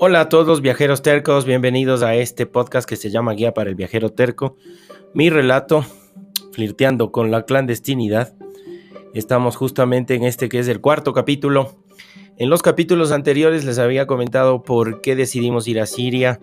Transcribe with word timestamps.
Hola 0.00 0.22
a 0.22 0.28
todos 0.28 0.60
viajeros 0.60 1.02
tercos, 1.02 1.44
bienvenidos 1.44 2.02
a 2.02 2.16
este 2.16 2.46
podcast 2.46 2.88
que 2.88 2.96
se 2.96 3.10
llama 3.10 3.34
Guía 3.34 3.54
para 3.54 3.70
el 3.70 3.76
Viajero 3.76 4.10
Terco. 4.10 4.56
Mi 5.14 5.30
relato, 5.30 5.86
flirteando 6.50 7.12
con 7.12 7.30
la 7.30 7.44
clandestinidad. 7.44 8.34
Estamos 9.14 9.54
justamente 9.54 10.14
en 10.16 10.24
este 10.24 10.48
que 10.48 10.58
es 10.58 10.66
el 10.66 10.80
cuarto 10.80 11.12
capítulo. 11.12 11.76
En 12.36 12.50
los 12.50 12.60
capítulos 12.60 13.12
anteriores 13.12 13.64
les 13.64 13.78
había 13.78 14.08
comentado 14.08 14.64
por 14.64 15.00
qué 15.00 15.14
decidimos 15.14 15.68
ir 15.68 15.80
a 15.80 15.86
Siria. 15.86 16.40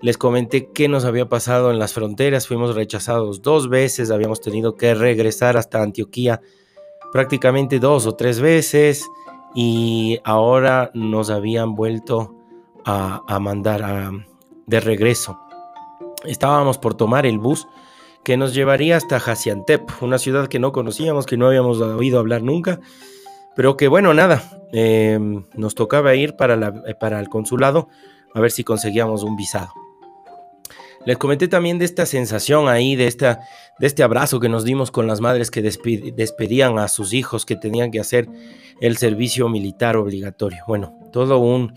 Les 0.00 0.16
comenté 0.16 0.70
qué 0.72 0.88
nos 0.88 1.04
había 1.04 1.28
pasado 1.28 1.70
en 1.70 1.78
las 1.78 1.92
fronteras. 1.92 2.48
Fuimos 2.48 2.74
rechazados 2.74 3.42
dos 3.42 3.68
veces, 3.68 4.10
habíamos 4.10 4.40
tenido 4.40 4.76
que 4.76 4.94
regresar 4.94 5.58
hasta 5.58 5.82
Antioquía 5.82 6.40
prácticamente 7.12 7.78
dos 7.78 8.06
o 8.06 8.14
tres 8.14 8.40
veces 8.40 9.06
y 9.54 10.18
ahora 10.24 10.90
nos 10.94 11.28
habían 11.28 11.74
vuelto 11.74 12.39
a, 12.90 13.38
mandar 13.38 14.10
de 14.66 14.80
regreso. 14.80 15.38
Estábamos 16.24 16.78
por 16.78 16.94
tomar 16.94 17.26
el 17.26 17.38
bus 17.38 17.66
que 18.24 18.36
nos 18.36 18.54
llevaría 18.54 18.96
hasta 18.96 19.16
Hasiantep, 19.16 20.02
una 20.02 20.18
ciudad 20.18 20.48
que 20.48 20.58
no 20.58 20.72
conocíamos, 20.72 21.26
que 21.26 21.36
no 21.36 21.46
habíamos 21.46 21.80
oído 21.80 22.18
hablar 22.18 22.42
nunca, 22.42 22.80
pero 23.56 23.76
que 23.76 23.88
bueno, 23.88 24.12
nada, 24.14 24.42
em, 24.72 25.44
nos 25.54 25.74
tocaba 25.74 26.14
ir 26.14 26.36
para, 26.36 26.56
la, 26.56 26.72
para 26.98 27.18
el 27.20 27.28
consulado 27.28 27.88
a 28.34 28.40
ver 28.40 28.50
si 28.50 28.64
conseguíamos 28.64 29.22
un 29.22 29.36
visado. 29.36 29.72
Les 31.06 31.16
comenté 31.16 31.48
también 31.48 31.78
de 31.78 31.86
esta 31.86 32.04
sensación 32.04 32.68
ahí, 32.68 32.94
de, 32.94 33.06
esta, 33.06 33.40
de 33.78 33.86
este 33.86 34.02
abrazo 34.02 34.38
que 34.38 34.50
nos 34.50 34.64
dimos 34.64 34.90
con 34.90 35.06
las 35.06 35.22
madres 35.22 35.50
que 35.50 35.62
despedían 35.62 36.78
a 36.78 36.88
sus 36.88 37.14
hijos 37.14 37.46
que 37.46 37.56
tenían 37.56 37.90
que 37.90 38.00
hacer 38.00 38.28
el 38.82 38.98
servicio 38.98 39.48
militar 39.48 39.96
obligatorio. 39.96 40.62
Bueno, 40.66 40.94
todo 41.10 41.38
un, 41.38 41.74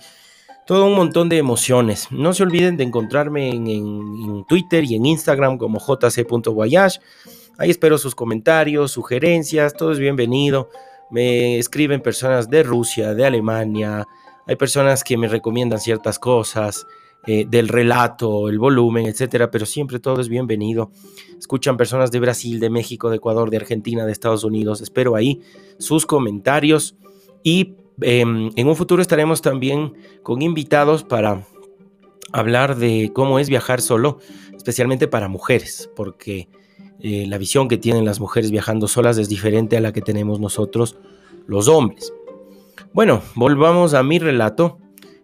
todo 0.66 0.86
un 0.86 0.96
montón 0.96 1.30
de 1.30 1.38
emociones. 1.38 2.08
No 2.12 2.34
se 2.34 2.44
olviden 2.44 2.78
de 2.78 2.84
encontrarme 2.84 3.50
en, 3.50 4.46
Twitter 4.48 4.84
y 4.84 4.96
en 4.96 5.06
Instagram 5.06 5.58
como 5.58 5.80
jc.voyage. 5.80 7.00
Ahí 7.58 7.70
espero 7.70 7.98
sus 7.98 8.16
comentarios, 8.16 8.92
sugerencias, 8.92 9.74
todo 9.74 9.92
es 9.92 10.00
bienvenido. 10.00 10.70
Me 11.12 11.60
escriben 11.60 12.02
personas 12.02 12.50
de 12.50 12.64
Rusia, 12.64 13.14
de 13.14 13.26
Alemania, 13.26 14.08
hay 14.48 14.56
personas 14.56 15.04
que 15.04 15.18
me 15.18 15.28
recomiendan 15.28 15.80
ciertas 15.80 16.20
cosas. 16.20 16.86
Eh, 17.26 17.46
del 17.48 17.70
relato, 17.70 18.50
el 18.50 18.60
volumen, 18.60 19.06
etcétera, 19.06 19.50
pero 19.50 19.66
siempre 19.66 20.00
todo 20.00 20.20
es 20.20 20.28
bienvenido. 20.28 20.92
Escuchan 21.40 21.78
personas 21.78 22.12
de 22.12 22.20
Brasil, 22.20 22.60
de 22.60 22.70
México, 22.70 23.10
de 23.10 23.16
Ecuador, 23.16 23.50
de 23.50 23.56
Argentina, 23.56 24.06
de 24.06 24.12
Estados 24.12 24.44
Unidos. 24.44 24.82
Espero 24.82 25.16
ahí 25.16 25.40
sus 25.78 26.06
comentarios 26.06 26.98
y 27.42 27.76
Em, 28.02 28.50
en 28.56 28.68
un 28.68 28.76
futuro 28.76 29.02
estaremos 29.02 29.42
también 29.42 29.94
con 30.24 30.42
invitados 30.42 31.04
para 31.04 31.46
hablar 32.32 32.76
de 32.76 33.12
cómo 33.14 33.40
es 33.40 33.50
viajar 33.50 33.82
solo, 33.82 34.20
especialmente 34.56 35.08
para 35.08 35.28
mujeres, 35.28 35.90
porque 35.96 36.50
eh, 37.00 37.26
la 37.28 37.38
visión 37.38 37.68
que 37.68 37.78
tienen 37.78 38.06
las 38.06 38.20
mujeres 38.20 38.50
viajando 38.50 38.88
solas 38.88 39.18
es 39.18 39.30
diferente 39.30 39.78
a 39.78 39.82
la 39.82 39.94
que 39.94 40.02
tenemos 40.02 40.40
nosotros 40.40 40.98
los 41.46 41.68
hombres. 41.68 42.14
Bueno, 42.94 43.22
volvamos 43.36 43.94
a 43.94 44.04
mi 44.04 44.20
relato. 44.20 44.80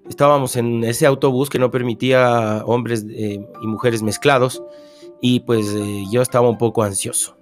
Estábamos 0.07 0.55
en 0.55 0.83
ese 0.83 1.05
autobús 1.05 1.49
que 1.49 1.59
no 1.59 1.71
permitía 1.71 2.63
hombres 2.65 3.05
eh, 3.09 3.45
y 3.61 3.67
mujeres 3.67 4.01
mezclados 4.01 4.63
y 5.21 5.41
pues 5.41 5.67
eh, 5.75 6.03
yo 6.11 6.21
estaba 6.21 6.49
un 6.49 6.57
poco 6.57 6.83
ansioso. 6.83 7.38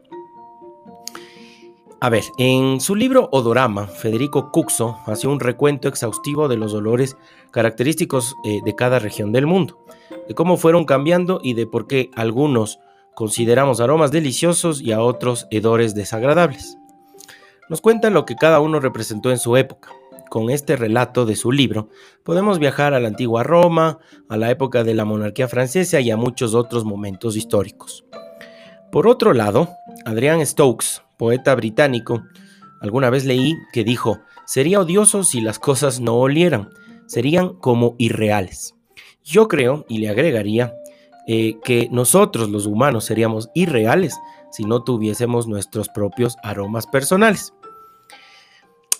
A 1.99 2.09
ver, 2.09 2.25
en 2.37 2.79
su 2.79 2.95
libro 2.95 3.27
Odorama, 3.31 3.87
Federico 3.87 4.51
Cuxo 4.51 4.99
hace 5.07 5.27
un 5.27 5.39
recuento 5.39 5.87
exhaustivo 5.87 6.47
de 6.47 6.55
los 6.55 6.75
olores 6.75 7.17
característicos 7.49 8.35
eh, 8.45 8.59
de 8.63 8.75
cada 8.75 8.99
región 8.99 9.31
del 9.31 9.47
mundo, 9.47 9.83
de 10.27 10.35
cómo 10.35 10.57
fueron 10.57 10.85
cambiando 10.85 11.39
y 11.41 11.55
de 11.55 11.65
por 11.65 11.87
qué 11.87 12.11
algunos 12.13 12.79
consideramos 13.15 13.81
aromas 13.81 14.11
deliciosos 14.11 14.79
y 14.79 14.91
a 14.91 15.01
otros 15.01 15.47
hedores 15.49 15.95
desagradables. 15.95 16.77
Nos 17.67 17.81
cuenta 17.81 18.11
lo 18.11 18.25
que 18.25 18.35
cada 18.35 18.59
uno 18.59 18.79
representó 18.79 19.31
en 19.31 19.39
su 19.39 19.57
época. 19.57 19.89
Con 20.29 20.51
este 20.51 20.75
relato 20.75 21.25
de 21.25 21.35
su 21.35 21.51
libro, 21.51 21.89
podemos 22.23 22.59
viajar 22.59 22.93
a 22.93 22.99
la 22.99 23.07
antigua 23.07 23.41
Roma, 23.41 23.97
a 24.29 24.37
la 24.37 24.51
época 24.51 24.83
de 24.83 24.93
la 24.93 25.03
monarquía 25.03 25.47
francesa 25.47 25.99
y 25.99 26.11
a 26.11 26.17
muchos 26.17 26.53
otros 26.53 26.85
momentos 26.85 27.35
históricos. 27.35 28.05
Por 28.91 29.07
otro 29.07 29.33
lado, 29.33 29.69
Adrian 30.05 30.45
Stokes, 30.45 31.01
poeta 31.17 31.55
británico, 31.55 32.23
alguna 32.81 33.09
vez 33.09 33.25
leí 33.25 33.55
que 33.73 33.83
dijo, 33.83 34.19
sería 34.45 34.79
odioso 34.79 35.23
si 35.23 35.41
las 35.41 35.59
cosas 35.59 35.99
no 35.99 36.15
olieran, 36.15 36.69
serían 37.05 37.53
como 37.55 37.95
irreales. 37.97 38.75
Yo 39.23 39.47
creo, 39.47 39.85
y 39.89 39.97
le 39.97 40.09
agregaría, 40.09 40.73
eh, 41.27 41.57
que 41.63 41.89
nosotros 41.91 42.49
los 42.49 42.65
humanos 42.65 43.03
seríamos 43.05 43.49
irreales 43.53 44.15
si 44.51 44.63
no 44.63 44.83
tuviésemos 44.83 45.47
nuestros 45.47 45.89
propios 45.89 46.37
aromas 46.41 46.87
personales. 46.87 47.53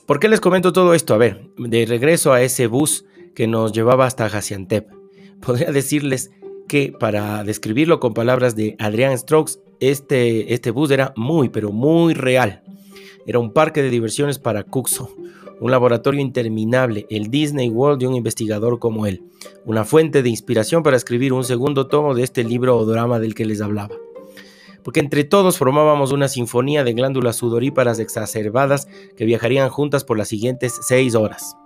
¿Por 0.05 0.19
qué 0.19 0.27
les 0.27 0.41
comento 0.41 0.73
todo 0.73 0.93
esto? 0.93 1.13
A 1.13 1.17
ver, 1.17 1.49
de 1.57 1.85
regreso 1.85 2.33
a 2.33 2.41
ese 2.41 2.67
bus 2.67 3.05
que 3.33 3.47
nos 3.47 3.71
llevaba 3.71 4.05
hasta 4.05 4.25
Hasiantep, 4.25 4.89
podría 5.41 5.71
decirles 5.71 6.31
que 6.67 6.93
para 6.97 7.43
describirlo 7.43 7.99
con 7.99 8.13
palabras 8.13 8.55
de 8.55 8.75
Adrian 8.79 9.17
Strokes, 9.17 9.59
este, 9.79 10.53
este 10.53 10.71
bus 10.71 10.91
era 10.91 11.13
muy, 11.15 11.49
pero 11.49 11.71
muy 11.71 12.13
real. 12.13 12.63
Era 13.25 13.39
un 13.39 13.51
parque 13.51 13.81
de 13.81 13.89
diversiones 13.89 14.39
para 14.39 14.63
Cuxo, 14.63 15.09
un 15.59 15.71
laboratorio 15.71 16.21
interminable, 16.21 17.07
el 17.09 17.29
Disney 17.29 17.69
World 17.69 17.99
de 17.99 18.07
un 18.07 18.15
investigador 18.15 18.79
como 18.79 19.05
él, 19.05 19.23
una 19.65 19.85
fuente 19.85 20.21
de 20.21 20.29
inspiración 20.29 20.83
para 20.83 20.97
escribir 20.97 21.33
un 21.33 21.43
segundo 21.43 21.87
tomo 21.87 22.13
de 22.13 22.23
este 22.23 22.43
libro 22.43 22.77
o 22.77 22.85
drama 22.85 23.19
del 23.19 23.35
que 23.35 23.45
les 23.45 23.61
hablaba. 23.61 23.95
Porque 24.83 24.99
entre 25.01 25.25
todos 25.25 25.57
formábamos 25.57 26.11
una 26.11 26.29
sinfonía 26.29 26.83
de 26.83 26.93
glándulas 26.93 27.35
sudoríparas 27.35 27.99
exacerbadas 27.99 28.87
que 29.17 29.25
viajarían 29.25 29.69
juntas 29.69 30.03
por 30.03 30.17
las 30.17 30.29
siguientes 30.29 30.79
seis 30.81 31.15
horas. 31.15 31.57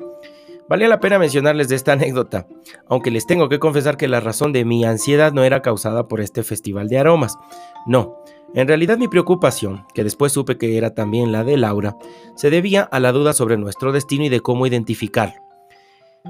Valía 0.72 0.88
la 0.88 1.02
pena 1.02 1.20
mencionarles 1.20 1.70
esta 1.70 1.92
anécdota, 1.92 2.48
aunque 2.88 3.12
les 3.12 3.28
tengo 3.28 3.50
que 3.50 3.60
confesar 3.60 3.98
que 3.98 4.08
la 4.08 4.22
razón 4.22 4.54
de 4.54 4.64
mi 4.64 4.86
ansiedad 4.86 5.34
no 5.34 5.44
era 5.44 5.62
causada 5.62 6.08
por 6.08 6.22
este 6.22 6.44
festival 6.44 6.88
de 6.88 6.98
aromas. 6.98 7.38
No, 7.86 8.16
en 8.54 8.70
realidad 8.70 8.98
mi 8.98 9.10
preocupación, 9.10 9.86
que 9.94 10.06
después 10.06 10.32
supe 10.32 10.58
que 10.58 10.78
era 10.78 10.96
también 10.96 11.34
la 11.34 11.44
de 11.44 11.58
Laura, 11.58 11.98
se 12.38 12.50
debía 12.50 12.84
a 12.84 13.02
la 13.02 13.12
duda 13.12 13.34
sobre 13.34 13.58
nuestro 13.58 13.92
destino 13.92 14.24
y 14.24 14.30
de 14.30 14.40
cómo 14.40 14.66
identificarlo. 14.66 15.36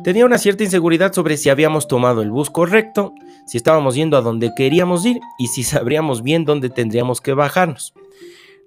Tenía 0.03 0.25
una 0.25 0.39
cierta 0.39 0.63
inseguridad 0.63 1.13
sobre 1.13 1.37
si 1.37 1.51
habíamos 1.51 1.87
tomado 1.87 2.23
el 2.23 2.31
bus 2.31 2.49
correcto, 2.49 3.13
si 3.45 3.57
estábamos 3.57 3.93
yendo 3.93 4.17
a 4.17 4.21
donde 4.21 4.49
queríamos 4.57 5.05
ir 5.05 5.19
y 5.37 5.49
si 5.49 5.61
sabríamos 5.61 6.23
bien 6.23 6.45
dónde 6.45 6.71
tendríamos 6.71 7.21
que 7.21 7.35
bajarnos. 7.35 7.93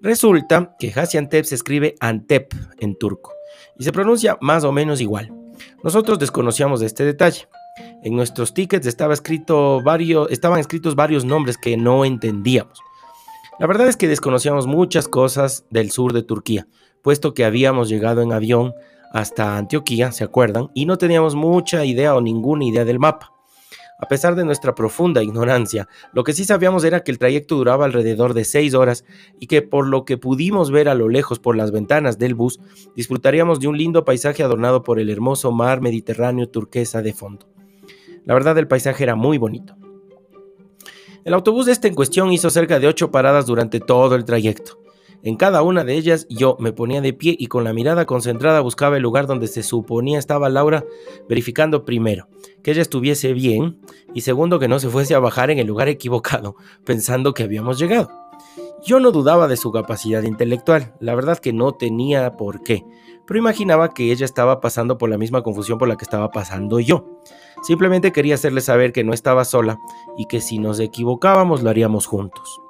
Resulta 0.00 0.76
que 0.78 0.92
Hasiantep 0.94 1.44
se 1.44 1.56
escribe 1.56 1.96
Antep 1.98 2.54
en 2.78 2.96
turco 2.96 3.32
y 3.76 3.82
se 3.82 3.90
pronuncia 3.90 4.38
más 4.40 4.62
o 4.62 4.70
menos 4.70 5.00
igual. 5.00 5.43
Nosotros 5.82 6.18
desconocíamos 6.18 6.82
este 6.82 7.04
detalle. 7.04 7.48
En 8.02 8.14
nuestros 8.14 8.54
tickets 8.54 8.86
estaba 8.86 9.14
escrito 9.14 9.82
varios, 9.82 10.30
estaban 10.30 10.60
escritos 10.60 10.94
varios 10.94 11.24
nombres 11.24 11.56
que 11.56 11.76
no 11.76 12.04
entendíamos. 12.04 12.80
La 13.58 13.66
verdad 13.66 13.88
es 13.88 13.96
que 13.96 14.08
desconocíamos 14.08 14.66
muchas 14.66 15.08
cosas 15.08 15.64
del 15.70 15.90
sur 15.90 16.12
de 16.12 16.22
Turquía, 16.22 16.66
puesto 17.02 17.34
que 17.34 17.44
habíamos 17.44 17.88
llegado 17.88 18.20
en 18.22 18.32
avión 18.32 18.74
hasta 19.12 19.56
Antioquía, 19.56 20.10
¿se 20.10 20.24
acuerdan? 20.24 20.70
Y 20.74 20.86
no 20.86 20.98
teníamos 20.98 21.36
mucha 21.36 21.84
idea 21.84 22.16
o 22.16 22.20
ninguna 22.20 22.64
idea 22.64 22.84
del 22.84 22.98
mapa. 22.98 23.33
A 23.98 24.08
pesar 24.08 24.34
de 24.34 24.44
nuestra 24.44 24.74
profunda 24.74 25.22
ignorancia, 25.22 25.88
lo 26.12 26.24
que 26.24 26.32
sí 26.32 26.44
sabíamos 26.44 26.82
era 26.84 27.04
que 27.04 27.12
el 27.12 27.18
trayecto 27.18 27.56
duraba 27.56 27.84
alrededor 27.84 28.34
de 28.34 28.44
seis 28.44 28.74
horas 28.74 29.04
y 29.38 29.46
que 29.46 29.62
por 29.62 29.86
lo 29.86 30.04
que 30.04 30.18
pudimos 30.18 30.70
ver 30.70 30.88
a 30.88 30.94
lo 30.94 31.08
lejos 31.08 31.38
por 31.38 31.56
las 31.56 31.70
ventanas 31.70 32.18
del 32.18 32.34
bus, 32.34 32.60
disfrutaríamos 32.96 33.60
de 33.60 33.68
un 33.68 33.78
lindo 33.78 34.04
paisaje 34.04 34.42
adornado 34.42 34.82
por 34.82 34.98
el 34.98 35.10
hermoso 35.10 35.52
mar 35.52 35.80
Mediterráneo 35.80 36.48
turquesa 36.48 37.02
de 37.02 37.12
fondo. 37.12 37.46
La 38.24 38.34
verdad 38.34 38.58
el 38.58 38.68
paisaje 38.68 39.04
era 39.04 39.14
muy 39.14 39.38
bonito. 39.38 39.76
El 41.24 41.32
autobús 41.32 41.66
de 41.66 41.72
este 41.72 41.88
en 41.88 41.94
cuestión 41.94 42.32
hizo 42.32 42.50
cerca 42.50 42.78
de 42.78 42.88
ocho 42.88 43.10
paradas 43.10 43.46
durante 43.46 43.80
todo 43.80 44.14
el 44.14 44.24
trayecto. 44.24 44.83
En 45.24 45.36
cada 45.36 45.62
una 45.62 45.84
de 45.84 45.94
ellas 45.94 46.26
yo 46.28 46.58
me 46.60 46.72
ponía 46.72 47.00
de 47.00 47.14
pie 47.14 47.34
y 47.38 47.46
con 47.46 47.64
la 47.64 47.72
mirada 47.72 48.04
concentrada 48.04 48.60
buscaba 48.60 48.98
el 48.98 49.02
lugar 49.02 49.26
donde 49.26 49.46
se 49.46 49.62
suponía 49.62 50.18
estaba 50.18 50.50
Laura, 50.50 50.84
verificando 51.30 51.86
primero 51.86 52.28
que 52.62 52.72
ella 52.72 52.82
estuviese 52.82 53.32
bien 53.32 53.80
y 54.12 54.20
segundo 54.20 54.58
que 54.58 54.68
no 54.68 54.78
se 54.78 54.90
fuese 54.90 55.14
a 55.14 55.20
bajar 55.20 55.50
en 55.50 55.58
el 55.58 55.66
lugar 55.66 55.88
equivocado, 55.88 56.56
pensando 56.84 57.32
que 57.32 57.42
habíamos 57.42 57.78
llegado. 57.78 58.10
Yo 58.84 59.00
no 59.00 59.12
dudaba 59.12 59.48
de 59.48 59.56
su 59.56 59.72
capacidad 59.72 60.22
intelectual, 60.24 60.92
la 61.00 61.14
verdad 61.14 61.38
que 61.38 61.54
no 61.54 61.72
tenía 61.72 62.36
por 62.36 62.62
qué, 62.62 62.84
pero 63.26 63.38
imaginaba 63.38 63.94
que 63.94 64.12
ella 64.12 64.26
estaba 64.26 64.60
pasando 64.60 64.98
por 64.98 65.08
la 65.08 65.16
misma 65.16 65.42
confusión 65.42 65.78
por 65.78 65.88
la 65.88 65.96
que 65.96 66.04
estaba 66.04 66.30
pasando 66.30 66.80
yo. 66.80 67.18
Simplemente 67.62 68.12
quería 68.12 68.34
hacerle 68.34 68.60
saber 68.60 68.92
que 68.92 69.04
no 69.04 69.14
estaba 69.14 69.46
sola 69.46 69.78
y 70.18 70.26
que 70.26 70.42
si 70.42 70.58
nos 70.58 70.80
equivocábamos 70.80 71.62
lo 71.62 71.70
haríamos 71.70 72.04
juntos. 72.04 72.60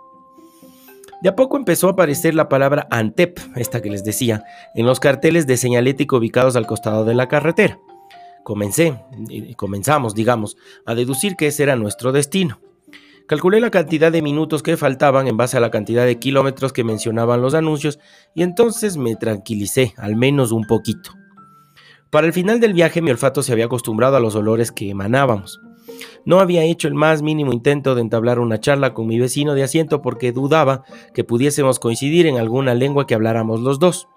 De 1.25 1.31
a 1.31 1.37
poco 1.37 1.57
empezó 1.57 1.89
a 1.89 1.93
aparecer 1.93 2.35
la 2.35 2.51
palabra 2.51 2.87
Antep, 2.91 3.39
esta 3.57 3.81
que 3.81 3.89
les 3.89 4.05
decía, 4.05 4.45
en 4.75 4.85
los 4.85 5.01
carteles 5.01 5.47
de 5.47 5.57
señalética 5.57 6.17
ubicados 6.17 6.55
al 6.55 6.67
costado 6.67 7.07
de 7.07 7.15
la 7.15 7.29
carretera. 7.29 7.81
Comencé, 8.43 9.01
comenzamos, 9.57 10.15
digamos, 10.15 10.59
a 10.85 10.95
deducir 10.95 11.35
que 11.37 11.47
ese 11.47 11.63
era 11.63 11.77
nuestro 11.77 12.13
destino. 12.13 12.61
Calculé 13.27 13.59
la 13.61 13.71
cantidad 13.71 14.13
de 14.13 14.21
minutos 14.21 14.63
que 14.63 14.77
faltaban 14.77 15.27
en 15.27 15.39
base 15.39 15.57
a 15.57 15.61
la 15.61 15.71
cantidad 15.71 16.05
de 16.05 16.19
kilómetros 16.19 16.75
que 16.75 16.85
mencionaban 16.85 17.41
los 17.41 17.55
anuncios 17.55 17.99
y 18.35 18.43
entonces 18.43 18.99
me 18.99 19.17
tranquilicé, 19.17 19.95
al 19.97 20.17
menos 20.17 20.53
un 20.53 20.67
poquito. 20.67 21.13
Para 22.11 22.27
el 22.27 22.35
final 22.35 22.61
del 22.61 22.75
viaje 22.75 23.01
mi 23.01 23.11
olfato 23.11 23.43
se 23.43 23.51
había 23.51 23.65
acostumbrado 23.65 24.19
a 24.19 24.21
los 24.21 24.35
olores 24.37 24.71
que 24.73 24.91
emanábamos. 24.91 25.59
No 26.25 26.41
había 26.41 26.65
hecho 26.65 26.89
el 26.89 26.95
más 26.95 27.23
mínimo 27.23 27.53
intento 27.53 27.95
de 27.95 28.01
entablar 28.01 28.39
una 28.39 28.61
charla 28.61 28.95
con 28.95 29.07
mi 29.07 29.19
vecino 29.19 29.55
de 29.55 29.63
asiento 29.63 30.03
porque 30.03 30.33
dudaba 30.33 30.85
que 31.13 31.25
pudiésemos 31.25 31.79
coincidir 31.79 32.27
en 32.27 32.39
alguna 32.39 32.75
lengua 32.75 33.07
que 33.07 33.15
habláramos 33.15 33.61
los 33.61 33.79
dos. 33.79 34.09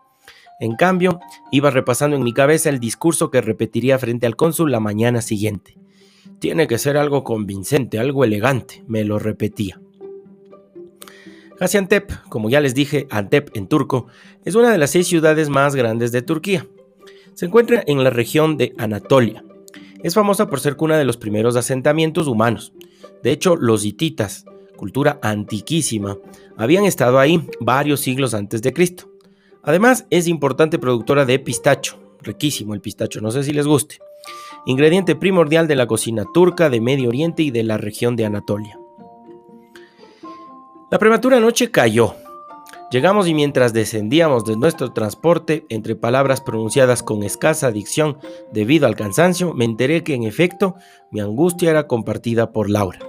En 0.60 0.76
cambio, 0.76 1.20
iba 1.52 1.70
repasando 1.70 2.16
en 2.16 2.24
mi 2.24 2.34
cabeza 2.34 2.70
el 2.70 2.80
discurso 2.80 3.30
que 3.30 3.42
repetiría 3.42 4.00
frente 4.00 4.26
al 4.26 4.36
cónsul 4.36 4.72
la 4.72 4.80
mañana 4.80 5.22
siguiente. 5.22 5.78
Tiene 6.40 6.68
que 6.68 6.78
ser 6.78 6.98
algo 6.98 7.24
convincente, 7.24 8.00
algo 8.00 8.24
elegante, 8.24 8.84
me 8.88 9.04
lo 9.04 9.20
repetía. 9.20 9.80
Gaziantep, 11.60 12.12
como 12.30 12.50
ya 12.50 12.62
les 12.62 12.76
dije, 12.76 13.08
Antep 13.10 13.56
en 13.56 13.68
turco, 13.68 14.08
es 14.46 14.56
una 14.56 14.72
de 14.72 14.78
las 14.78 14.92
seis 14.92 15.08
ciudades 15.08 15.50
más 15.50 15.76
grandes 15.76 16.12
de 16.12 16.22
Turquía. 16.22 16.68
Se 17.34 17.48
encuentra 17.48 17.84
en 17.86 18.04
la 18.04 18.12
región 18.12 18.58
de 18.58 18.74
Anatolia, 18.78 19.44
es 20.04 20.14
famosa 20.14 20.48
por 20.48 20.60
ser 20.60 20.76
cuna 20.76 20.98
de 20.98 21.06
los 21.06 21.18
primeros 21.18 21.56
asentamientos 21.56 22.28
humanos. 22.28 22.74
De 23.24 23.32
hecho, 23.32 23.56
los 23.56 23.86
hititas, 23.86 24.46
cultura 24.76 25.20
antiquísima, 25.22 26.18
habían 26.56 26.86
estado 26.86 27.20
ahí 27.20 27.48
varios 27.60 28.00
siglos 28.02 28.34
antes 28.34 28.62
de 28.62 28.74
Cristo. 28.74 29.10
Además, 29.64 30.06
es 30.10 30.28
importante 30.28 30.80
productora 30.80 31.26
de 31.26 31.40
pistacho, 31.40 31.98
riquísimo 32.22 32.74
el 32.74 32.82
pistacho, 32.82 33.22
no 33.22 33.32
sé 33.32 33.44
si 33.44 33.52
les 33.52 33.68
guste, 33.68 34.00
ingrediente 34.66 35.16
primordial 35.16 35.68
de 35.68 35.76
la 35.76 35.88
cocina 35.88 36.26
turca 36.34 36.70
de 36.70 36.82
Medio 36.82 37.10
Oriente 37.10 37.44
y 37.44 37.52
de 37.52 37.64
la 37.64 37.78
región 37.78 38.16
de 38.16 38.26
Anatolia. 38.26 38.80
La 40.90 41.00
prematura 41.00 41.40
noche 41.42 41.70
cayó, 41.70 42.16
Llegamos 42.90 43.28
y 43.28 43.34
mientras 43.34 43.74
descendíamos 43.74 44.46
de 44.46 44.56
nuestro 44.56 44.94
transporte, 44.94 45.66
entre 45.68 45.98
palabras 45.98 46.40
pronunciadas 46.40 47.04
con 47.04 47.22
escasa 47.24 47.70
dicción 47.70 48.18
debido 48.54 48.88
al 48.88 48.96
cansancio, 48.96 49.54
me 49.54 49.66
enteré 49.66 50.06
que 50.06 50.14
en 50.14 50.24
efecto 50.24 50.76
mi 51.12 51.20
angustia 51.20 51.70
era 51.70 51.86
compartida 51.86 52.54
por 52.54 52.70
Laura. 52.70 53.00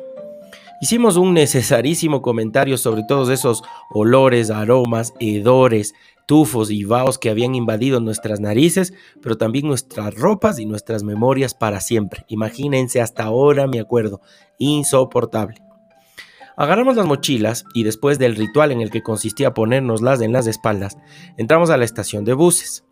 Hicimos 0.80 1.16
un 1.16 1.32
necesarísimo 1.32 2.22
comentario 2.22 2.76
sobre 2.76 3.04
todos 3.04 3.28
esos 3.28 3.62
olores, 3.90 4.50
aromas, 4.50 5.14
hedores, 5.20 5.94
tufos 6.26 6.72
y 6.72 6.82
vaos 6.82 7.16
que 7.16 7.30
habían 7.30 7.54
invadido 7.54 8.00
nuestras 8.00 8.40
narices, 8.40 8.92
pero 9.22 9.38
también 9.38 9.68
nuestras 9.68 10.12
ropas 10.14 10.58
y 10.58 10.66
nuestras 10.66 11.04
memorias 11.04 11.54
para 11.54 11.80
siempre. 11.80 12.24
Imagínense, 12.26 13.00
hasta 13.00 13.22
ahora 13.24 13.68
me 13.68 13.78
acuerdo, 13.78 14.20
insoportable. 14.58 15.67
Agarramos 16.58 16.96
las 16.96 17.06
mochilas 17.06 17.64
y 17.72 17.84
después 17.84 18.18
del 18.18 18.34
ritual 18.34 18.72
en 18.72 18.80
el 18.80 18.90
que 18.90 19.04
consistía 19.04 19.54
ponérnoslas 19.54 20.20
en 20.20 20.32
las 20.32 20.48
espaldas, 20.48 20.98
entramos 21.36 21.70
a 21.70 21.76
la 21.76 21.84
estación 21.84 22.24
de 22.24 22.32
buses. 22.32 22.84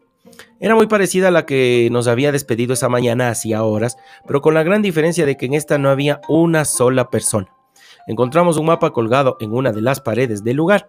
Era 0.60 0.76
muy 0.76 0.86
parecida 0.86 1.28
a 1.28 1.30
la 1.32 1.46
que 1.46 1.88
nos 1.90 2.06
había 2.06 2.30
despedido 2.30 2.74
esa 2.74 2.88
mañana 2.88 3.28
hacía 3.28 3.64
horas, 3.64 3.96
pero 4.24 4.40
con 4.40 4.54
la 4.54 4.62
gran 4.62 4.82
diferencia 4.82 5.26
de 5.26 5.36
que 5.36 5.46
en 5.46 5.54
esta 5.54 5.78
no 5.78 5.90
había 5.90 6.20
una 6.28 6.64
sola 6.64 7.10
persona. 7.10 7.48
Encontramos 8.06 8.56
un 8.56 8.66
mapa 8.66 8.92
colgado 8.92 9.36
en 9.40 9.52
una 9.52 9.72
de 9.72 9.82
las 9.82 10.00
paredes 10.00 10.44
del 10.44 10.58
lugar. 10.58 10.88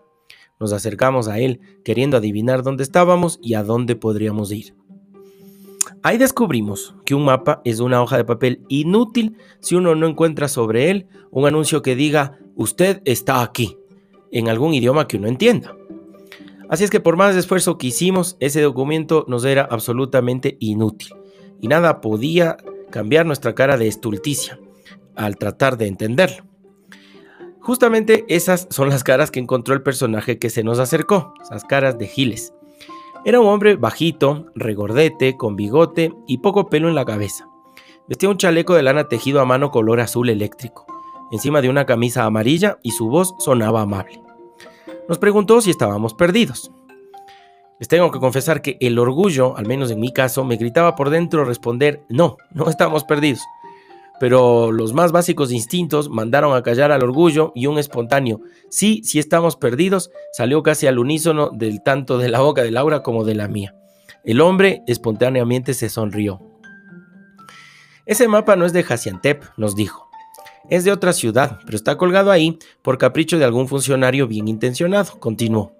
Nos 0.59 0.71
acercamos 0.71 1.27
a 1.27 1.39
él, 1.39 1.61
queriendo 1.83 2.17
adivinar 2.17 2.61
dónde 2.61 2.83
estábamos 2.83 3.39
y 3.41 3.55
a 3.55 3.63
dónde 3.63 3.95
podríamos 3.95 4.51
ir. 4.51 4.75
Ahí 6.03 6.19
descubrimos 6.19 6.93
que 7.05 7.15
un 7.15 7.25
mapa 7.25 7.59
es 7.65 7.79
una 7.79 8.03
hoja 8.03 8.17
de 8.17 8.23
papel 8.23 8.61
inútil 8.67 9.35
si 9.61 9.73
uno 9.73 9.95
no 9.95 10.05
encuentra 10.05 10.47
sobre 10.47 10.91
él 10.91 11.07
un 11.31 11.47
anuncio 11.47 11.81
que 11.81 11.95
diga 11.95 12.37
usted 12.57 13.01
está 13.05 13.41
aquí, 13.41 13.77
en 14.31 14.49
algún 14.49 14.73
idioma 14.73 15.07
que 15.07 15.17
uno 15.17 15.27
entienda. 15.27 15.75
Así 16.69 16.83
es 16.83 16.89
que 16.89 16.99
por 16.99 17.15
más 17.15 17.35
esfuerzo 17.35 17.77
que 17.77 17.87
hicimos, 17.87 18.35
ese 18.41 18.61
documento 18.61 19.23
nos 19.27 19.45
era 19.45 19.63
absolutamente 19.63 20.57
inútil 20.59 21.15
y 21.61 21.69
nada 21.69 22.01
podía 22.01 22.57
cambiar 22.89 23.25
nuestra 23.25 23.55
cara 23.55 23.77
de 23.77 23.87
estulticia 23.87 24.59
al 25.15 25.37
tratar 25.37 25.77
de 25.77 25.87
entenderlo. 25.87 26.43
Justamente 27.61 28.25
esas 28.27 28.67
son 28.69 28.89
las 28.89 29.03
caras 29.03 29.31
que 29.31 29.39
encontró 29.39 29.73
el 29.73 29.81
personaje 29.81 30.39
que 30.39 30.49
se 30.49 30.63
nos 30.63 30.79
acercó, 30.79 31.33
esas 31.41 31.63
caras 31.63 31.97
de 31.97 32.07
Giles. 32.07 32.53
Era 33.25 33.39
un 33.41 33.47
hombre 33.47 33.75
bajito, 33.75 34.45
regordete, 34.55 35.35
con 35.35 35.55
bigote 35.55 36.13
y 36.27 36.37
poco 36.37 36.69
pelo 36.69 36.87
en 36.87 36.95
la 36.95 37.03
cabeza. 37.03 37.49
Vestía 38.07 38.29
un 38.29 38.37
chaleco 38.37 38.73
de 38.73 38.83
lana 38.83 39.09
tejido 39.09 39.41
a 39.41 39.45
mano 39.45 39.69
color 39.69 39.99
azul 39.99 40.29
eléctrico, 40.29 40.85
encima 41.31 41.61
de 41.61 41.69
una 41.69 41.85
camisa 41.85 42.25
amarilla 42.25 42.79
y 42.83 42.91
su 42.91 43.09
voz 43.09 43.35
sonaba 43.39 43.81
amable. 43.81 44.21
Nos 45.07 45.17
preguntó 45.17 45.61
si 45.61 45.69
estábamos 45.69 46.13
perdidos. 46.13 46.71
Les 47.79 47.87
tengo 47.87 48.11
que 48.11 48.19
confesar 48.19 48.61
que 48.61 48.77
el 48.81 48.97
orgullo, 48.97 49.55
al 49.55 49.67
menos 49.67 49.91
en 49.91 49.99
mi 49.99 50.11
caso, 50.11 50.43
me 50.43 50.57
gritaba 50.57 50.95
por 50.95 51.09
dentro 51.09 51.45
responder, 51.45 52.03
no, 52.09 52.37
no 52.51 52.69
estamos 52.69 53.03
perdidos 53.03 53.41
pero 54.19 54.71
los 54.71 54.93
más 54.93 55.11
básicos 55.11 55.51
instintos 55.51 56.09
mandaron 56.09 56.55
a 56.55 56.63
callar 56.63 56.91
al 56.91 57.03
orgullo 57.03 57.51
y 57.55 57.67
un 57.67 57.77
espontáneo 57.77 58.41
sí, 58.69 59.01
sí 59.03 59.19
estamos 59.19 59.55
perdidos 59.55 60.11
salió 60.31 60.63
casi 60.63 60.87
al 60.87 60.99
unísono 60.99 61.49
del 61.51 61.83
tanto 61.83 62.17
de 62.17 62.29
la 62.29 62.41
boca 62.41 62.63
de 62.63 62.71
Laura 62.71 63.03
como 63.03 63.23
de 63.23 63.35
la 63.35 63.47
mía. 63.47 63.75
El 64.23 64.41
hombre 64.41 64.83
espontáneamente 64.87 65.73
se 65.73 65.89
sonrió. 65.89 66.41
Ese 68.05 68.27
mapa 68.27 68.55
no 68.55 68.65
es 68.65 68.73
de 68.73 68.83
Jaciantep, 68.83 69.43
nos 69.57 69.75
dijo. 69.75 70.06
Es 70.69 70.83
de 70.83 70.91
otra 70.91 71.13
ciudad, 71.13 71.59
pero 71.65 71.77
está 71.77 71.97
colgado 71.97 72.29
ahí 72.29 72.59
por 72.81 72.97
capricho 72.97 73.37
de 73.37 73.45
algún 73.45 73.67
funcionario 73.67 74.27
bien 74.27 74.47
intencionado, 74.47 75.17
continuó. 75.19 75.73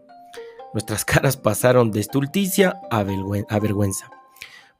Nuestras 0.74 1.03
caras 1.06 1.36
pasaron 1.36 1.91
de 1.91 2.00
estulticia 2.00 2.79
a, 2.89 3.03
vergüenza. 3.03 4.10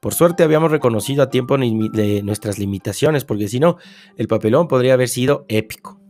Por 0.00 0.14
suerte 0.14 0.44
habíamos 0.44 0.70
reconocido 0.70 1.22
a 1.22 1.30
tiempo 1.30 1.58
nuestras 1.58 2.58
limitaciones, 2.58 3.24
porque 3.24 3.48
si 3.48 3.60
no, 3.60 3.76
el 4.16 4.28
papelón 4.28 4.68
podría 4.68 4.94
haber 4.94 5.08
sido 5.08 5.44
épico. 5.48 6.00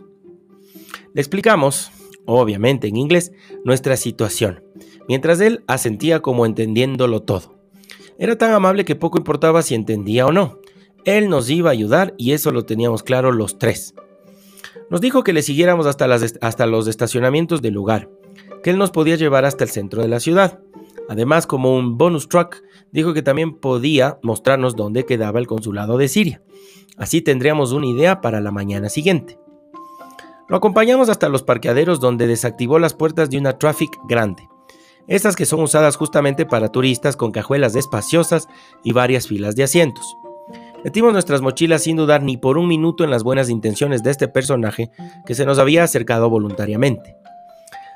Le 1.14 1.21
explicamos, 1.21 1.90
obviamente 2.26 2.87
en 2.87 2.97
inglés, 2.97 3.33
nuestra 3.64 3.97
situación, 3.97 4.62
mientras 5.09 5.40
él 5.40 5.64
asentía 5.67 6.21
como 6.21 6.47
entendiéndolo 6.47 7.23
todo. 7.23 7.59
Era 8.19 8.37
tan 8.37 8.52
amable 8.52 8.85
que 8.85 8.97
poco 8.97 9.19
importaba 9.19 9.62
si 9.62 9.75
entendía 9.75 10.26
o 10.26 10.33
no. 10.33 10.59
Él 11.05 11.28
nos 11.28 11.49
iba 11.50 11.71
a 11.71 11.73
ayudar 11.73 12.14
y 12.19 12.33
eso 12.33 12.50
lo 12.50 12.64
teníamos 12.64 13.02
claro 13.02 13.33
los 13.33 13.59
tres. 13.59 13.95
Nos 14.90 15.00
dijo 15.00 15.23
que 15.23 15.33
le 15.33 15.43
siguiéramos 15.43 15.87
hasta, 15.87 16.07
hasta 16.40 16.67
los 16.67 16.87
estacionamientos 16.88 17.62
del 17.62 17.75
lugar, 17.75 18.09
que 18.62 18.71
él 18.71 18.78
nos 18.78 18.90
podía 18.90 19.17
llevar 19.17 19.45
hasta 19.45 19.64
el 19.64 19.71
centro 19.71 20.02
de 20.02 20.09
la 20.09 20.21
ciudad. 20.21 20.61
Además, 21.09 21.47
como 21.47 21.75
un 21.75 21.99
bonus 21.99 22.28
track, 22.28 22.62
dijo 22.93 23.14
que 23.14 23.23
también 23.23 23.55
podía 23.55 24.19
mostrarnos 24.23 24.76
dónde 24.76 25.05
quedaba 25.05 25.38
el 25.38 25.47
consulado 25.47 25.99
de 25.99 26.09
Siria. 26.09 26.43
Así 26.97 27.23
tendríamos 27.23 27.73
una 27.73 27.87
idea 27.87 28.21
para 28.21 28.40
la 28.40 28.50
mañana 28.50 28.88
siguiente. 28.88 29.38
Lo 30.49 30.57
acompañamos 30.57 31.09
hasta 31.09 31.28
los 31.28 31.43
parqueaderos 31.43 32.00
donde 32.00 32.26
desactivó 32.26 32.78
las 32.78 32.95
puertas 32.95 33.28
de 33.31 33.38
una 33.38 33.59
traffic 33.59 33.99
grande. 34.09 34.49
Estas 35.07 35.37
que 35.37 35.47
son 35.47 35.61
usadas 35.61 35.97
justamente 35.97 36.47
para 36.47 36.73
turistas 36.73 37.17
con 37.17 37.33
cajuelas 37.33 37.75
espaciosas 37.76 38.49
y 38.83 38.93
varias 38.93 39.26
filas 39.26 39.57
de 39.57 39.64
asientos. 39.64 40.17
Metimos 40.85 41.12
nuestras 41.12 41.40
mochilas 41.40 41.82
sin 41.82 41.97
dudar 41.97 42.23
ni 42.23 42.37
por 42.37 42.56
un 42.56 42.68
minuto 42.68 43.02
en 43.02 43.11
las 43.11 43.25
buenas 43.25 43.50
intenciones 43.50 44.04
de 44.04 44.11
este 44.11 44.28
personaje 44.28 44.90
que 45.26 45.35
se 45.35 45.44
nos 45.44 45.58
había 45.58 45.82
acercado 45.82 46.30
voluntariamente. 46.30 47.16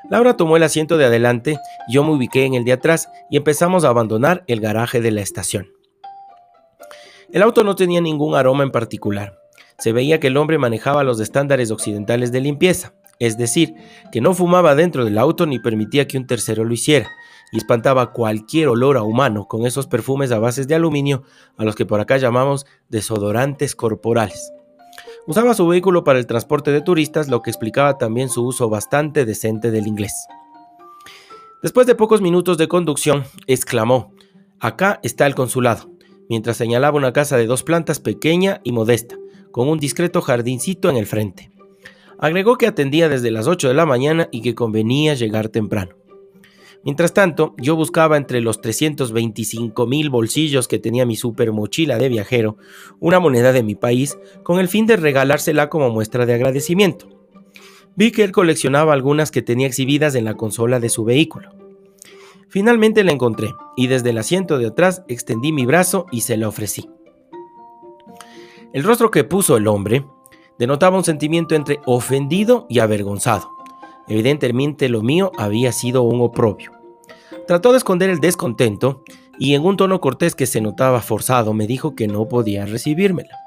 Laura 0.09 0.35
tomó 0.35 0.57
el 0.57 0.63
asiento 0.63 0.97
de 0.97 1.05
adelante, 1.05 1.57
yo 1.87 2.03
me 2.03 2.11
ubiqué 2.11 2.45
en 2.45 2.55
el 2.55 2.65
de 2.65 2.73
atrás 2.73 3.09
y 3.29 3.37
empezamos 3.37 3.85
a 3.85 3.87
abandonar 3.87 4.43
el 4.47 4.59
garaje 4.59 4.99
de 4.99 5.11
la 5.11 5.21
estación. 5.21 5.67
El 7.31 7.41
auto 7.41 7.63
no 7.63 7.75
tenía 7.75 8.01
ningún 8.01 8.35
aroma 8.35 8.63
en 8.63 8.71
particular. 8.71 9.39
se 9.79 9.91
veía 9.91 10.19
que 10.19 10.27
el 10.27 10.37
hombre 10.37 10.59
manejaba 10.59 11.03
los 11.03 11.19
estándares 11.19 11.71
occidentales 11.71 12.31
de 12.31 12.41
limpieza, 12.41 12.93
es 13.19 13.37
decir, 13.37 13.73
que 14.11 14.21
no 14.21 14.33
fumaba 14.33 14.75
dentro 14.75 15.03
del 15.03 15.17
auto 15.17 15.45
ni 15.45 15.57
permitía 15.57 16.07
que 16.07 16.17
un 16.17 16.27
tercero 16.27 16.63
lo 16.63 16.73
hiciera, 16.73 17.09
y 17.53 17.57
espantaba 17.57 18.11
cualquier 18.11 18.67
olor 18.67 18.97
a 18.97 19.03
humano 19.03 19.47
con 19.47 19.67
esos 19.67 19.85
perfumes 19.85 20.31
a 20.31 20.39
bases 20.39 20.67
de 20.67 20.73
aluminio 20.73 21.21
a 21.55 21.63
los 21.63 21.75
que 21.75 21.85
por 21.85 21.99
acá 21.99 22.17
llamamos 22.17 22.65
desodorantes 22.89 23.75
corporales. 23.75 24.51
Usaba 25.27 25.53
su 25.53 25.67
vehículo 25.67 26.03
para 26.03 26.17
el 26.17 26.25
transporte 26.25 26.71
de 26.71 26.81
turistas, 26.81 27.29
lo 27.29 27.43
que 27.43 27.51
explicaba 27.51 27.99
también 27.99 28.27
su 28.27 28.43
uso 28.43 28.69
bastante 28.69 29.23
decente 29.23 29.69
del 29.69 29.87
inglés. 29.87 30.13
Después 31.61 31.85
de 31.85 31.95
pocos 31.95 32.21
minutos 32.21 32.57
de 32.57 32.67
conducción, 32.67 33.23
exclamó, 33.47 34.13
Acá 34.59 34.99
está 35.03 35.27
el 35.27 35.35
consulado, 35.35 35.91
mientras 36.29 36.57
señalaba 36.57 36.97
una 36.97 37.13
casa 37.13 37.37
de 37.37 37.45
dos 37.45 37.63
plantas 37.63 37.99
pequeña 37.99 38.61
y 38.63 38.71
modesta, 38.71 39.15
con 39.51 39.69
un 39.69 39.77
discreto 39.77 40.21
jardincito 40.21 40.89
en 40.89 40.97
el 40.97 41.05
frente. 41.05 41.51
Agregó 42.17 42.57
que 42.57 42.67
atendía 42.67 43.09
desde 43.09 43.29
las 43.29 43.47
8 43.47 43.67
de 43.67 43.73
la 43.75 43.85
mañana 43.85 44.27
y 44.31 44.41
que 44.41 44.55
convenía 44.55 45.13
llegar 45.13 45.49
temprano. 45.49 46.02
Mientras 46.83 47.13
tanto, 47.13 47.55
yo 47.57 47.75
buscaba 47.75 48.17
entre 48.17 48.41
los 48.41 48.59
325 48.59 49.87
mil 49.87 50.09
bolsillos 50.09 50.67
que 50.67 50.79
tenía 50.79 51.05
mi 51.05 51.15
super 51.15 51.51
mochila 51.53 51.97
de 51.97 52.09
viajero 52.09 52.57
una 52.99 53.19
moneda 53.19 53.53
de 53.53 53.63
mi 53.63 53.75
país 53.75 54.17
con 54.43 54.59
el 54.59 54.67
fin 54.67 54.85
de 54.85 54.97
regalársela 54.97 55.69
como 55.69 55.89
muestra 55.89 56.25
de 56.25 56.33
agradecimiento. 56.33 57.07
Vi 57.95 58.11
que 58.11 58.23
él 58.23 58.31
coleccionaba 58.31 58.93
algunas 58.93 59.31
que 59.31 59.41
tenía 59.41 59.67
exhibidas 59.67 60.15
en 60.15 60.25
la 60.25 60.33
consola 60.33 60.79
de 60.79 60.89
su 60.89 61.05
vehículo. 61.05 61.51
Finalmente 62.49 63.03
la 63.03 63.13
encontré 63.13 63.53
y 63.77 63.87
desde 63.87 64.09
el 64.09 64.17
asiento 64.17 64.57
de 64.57 64.67
atrás 64.67 65.03
extendí 65.07 65.51
mi 65.51 65.65
brazo 65.65 66.05
y 66.11 66.21
se 66.21 66.37
la 66.37 66.47
ofrecí. 66.49 66.89
El 68.73 68.83
rostro 68.83 69.09
que 69.09 69.23
puso 69.23 69.55
el 69.55 69.67
hombre 69.67 70.05
denotaba 70.59 70.97
un 70.97 71.03
sentimiento 71.03 71.55
entre 71.55 71.79
ofendido 71.85 72.65
y 72.69 72.79
avergonzado. 72.79 73.52
Evidentemente 74.07 74.89
lo 74.89 75.01
mío 75.01 75.31
había 75.37 75.71
sido 75.71 76.03
un 76.03 76.21
oprobio. 76.21 76.71
Trató 77.47 77.71
de 77.71 77.77
esconder 77.77 78.09
el 78.09 78.19
descontento 78.19 79.03
y 79.39 79.55
en 79.55 79.65
un 79.65 79.77
tono 79.77 79.99
cortés 79.99 80.35
que 80.35 80.45
se 80.45 80.61
notaba 80.61 81.01
forzado 81.01 81.53
me 81.53 81.67
dijo 81.67 81.95
que 81.95 82.07
no 82.07 82.27
podía 82.27 82.65
recibírmela. 82.65 83.37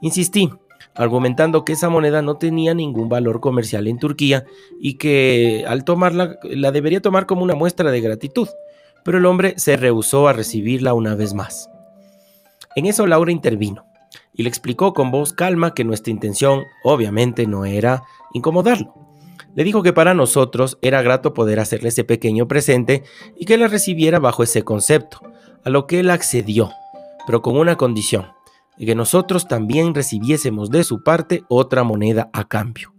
Insistí, 0.00 0.50
argumentando 0.94 1.64
que 1.64 1.74
esa 1.74 1.88
moneda 1.88 2.22
no 2.22 2.36
tenía 2.36 2.74
ningún 2.74 3.08
valor 3.08 3.40
comercial 3.40 3.86
en 3.86 3.98
Turquía 3.98 4.44
y 4.80 4.94
que 4.94 5.64
al 5.68 5.84
tomarla 5.84 6.38
la 6.42 6.72
debería 6.72 7.00
tomar 7.00 7.26
como 7.26 7.42
una 7.42 7.54
muestra 7.54 7.90
de 7.90 8.00
gratitud, 8.00 8.48
pero 9.04 9.18
el 9.18 9.26
hombre 9.26 9.54
se 9.56 9.76
rehusó 9.76 10.28
a 10.28 10.32
recibirla 10.32 10.94
una 10.94 11.14
vez 11.14 11.34
más. 11.34 11.70
En 12.76 12.86
eso 12.86 13.06
Laura 13.06 13.32
intervino 13.32 13.84
y 14.34 14.42
le 14.42 14.48
explicó 14.48 14.94
con 14.94 15.10
voz 15.10 15.32
calma 15.32 15.74
que 15.74 15.84
nuestra 15.84 16.10
intención 16.10 16.64
obviamente 16.82 17.46
no 17.46 17.64
era 17.64 18.02
incomodarlo. 18.32 19.09
Le 19.54 19.64
dijo 19.64 19.82
que 19.82 19.92
para 19.92 20.14
nosotros 20.14 20.78
era 20.82 21.02
grato 21.02 21.34
poder 21.34 21.60
hacerle 21.60 21.88
ese 21.88 22.04
pequeño 22.04 22.46
presente 22.46 23.02
y 23.36 23.46
que 23.46 23.58
la 23.58 23.68
recibiera 23.68 24.18
bajo 24.18 24.42
ese 24.42 24.62
concepto, 24.62 25.20
a 25.64 25.70
lo 25.70 25.86
que 25.86 26.00
él 26.00 26.10
accedió, 26.10 26.70
pero 27.26 27.42
con 27.42 27.56
una 27.56 27.76
condición, 27.76 28.26
que 28.86 28.94
nosotros 28.94 29.46
también 29.46 29.94
recibiésemos 29.94 30.70
de 30.70 30.84
su 30.84 31.02
parte 31.02 31.44
otra 31.48 31.84
moneda 31.84 32.30
a 32.32 32.48
cambio. 32.48 32.94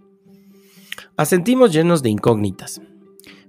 Asentimos 1.18 1.74
llenos 1.74 2.04
de 2.04 2.10
incógnitas. 2.10 2.82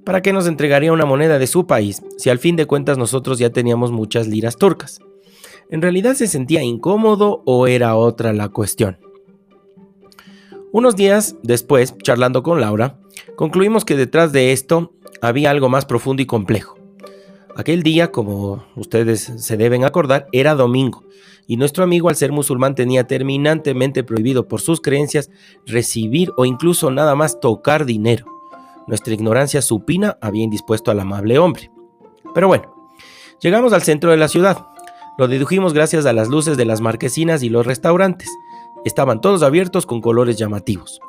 ¿Para 0.05 0.23
qué 0.23 0.33
nos 0.33 0.47
entregaría 0.47 0.93
una 0.93 1.05
moneda 1.05 1.39
de 1.39 1.47
su 1.47 1.67
país 1.67 2.03
si 2.19 2.31
al 2.31 2.39
fin 2.39 2.57
de 2.57 2.67
cuentas 2.67 2.99
nosotros 2.99 3.39
ya 3.39 3.51
teníamos 3.51 3.93
muchas 3.93 4.27
liras 4.27 4.57
turcas? 4.57 5.01
¿En 5.71 5.81
realidad 5.81 6.15
se 6.15 6.27
sentía 6.27 6.63
incómodo 6.63 7.43
o 7.47 7.67
era 7.67 7.97
otra 7.97 8.33
la 8.33 8.49
cuestión? 8.49 8.99
Unos 10.73 10.97
días 10.97 11.37
después, 11.43 11.95
charlando 11.99 12.43
con 12.43 12.59
Laura, 12.59 12.99
concluimos 13.37 13.85
que 13.85 13.95
detrás 13.95 14.33
de 14.33 14.53
esto 14.53 14.95
había 15.21 15.51
algo 15.51 15.69
más 15.69 15.85
profundo 15.85 16.23
y 16.23 16.27
complejo. 16.27 16.79
Aquel 17.55 17.83
día, 17.83 18.11
como 18.11 18.65
ustedes 18.75 19.21
se 19.37 19.59
deben 19.59 19.85
acordar, 19.85 20.29
era 20.33 20.55
domingo, 20.55 21.05
y 21.47 21.59
nuestro 21.59 21.85
amigo 21.85 22.09
al 22.09 22.17
ser 22.17 22.33
musulmán 22.33 22.75
tenía 22.75 23.07
terminantemente 23.07 24.03
prohibido 24.03 24.49
por 24.49 24.63
sus 24.63 24.81
creencias 24.81 25.31
recibir 25.67 26.31
o 26.39 26.47
incluso 26.47 26.91
nada 26.91 27.15
más 27.15 27.39
tocar 27.39 27.85
dinero. 27.85 28.25
Nuestra 28.87 29.13
ignorancia 29.13 29.61
supina 29.61 30.17
había 30.23 30.45
indispuesto 30.45 30.91
al 30.91 31.01
amable 31.01 31.39
hombre. 31.39 31.71
Pero 32.35 32.49
bueno, 32.49 32.91
llegamos 33.43 33.75
al 33.75 33.83
centro 33.83 34.11
de 34.11 34.17
la 34.17 34.29
ciudad. 34.29 34.67
Lo 35.19 35.29
dedujimos 35.29 35.75
gracias 35.75 36.07
a 36.07 36.15
las 36.15 36.29
luces 36.29 36.57
de 36.57 36.65
las 36.65 36.81
marquesinas 36.81 37.43
y 37.43 37.51
los 37.51 37.67
restaurantes. 37.67 38.31
Estaban 38.85 39.21
todos 39.21 39.43
abiertos 39.43 39.87
con 39.87 40.01
colores 40.01 40.37
llamativos. 40.37 41.01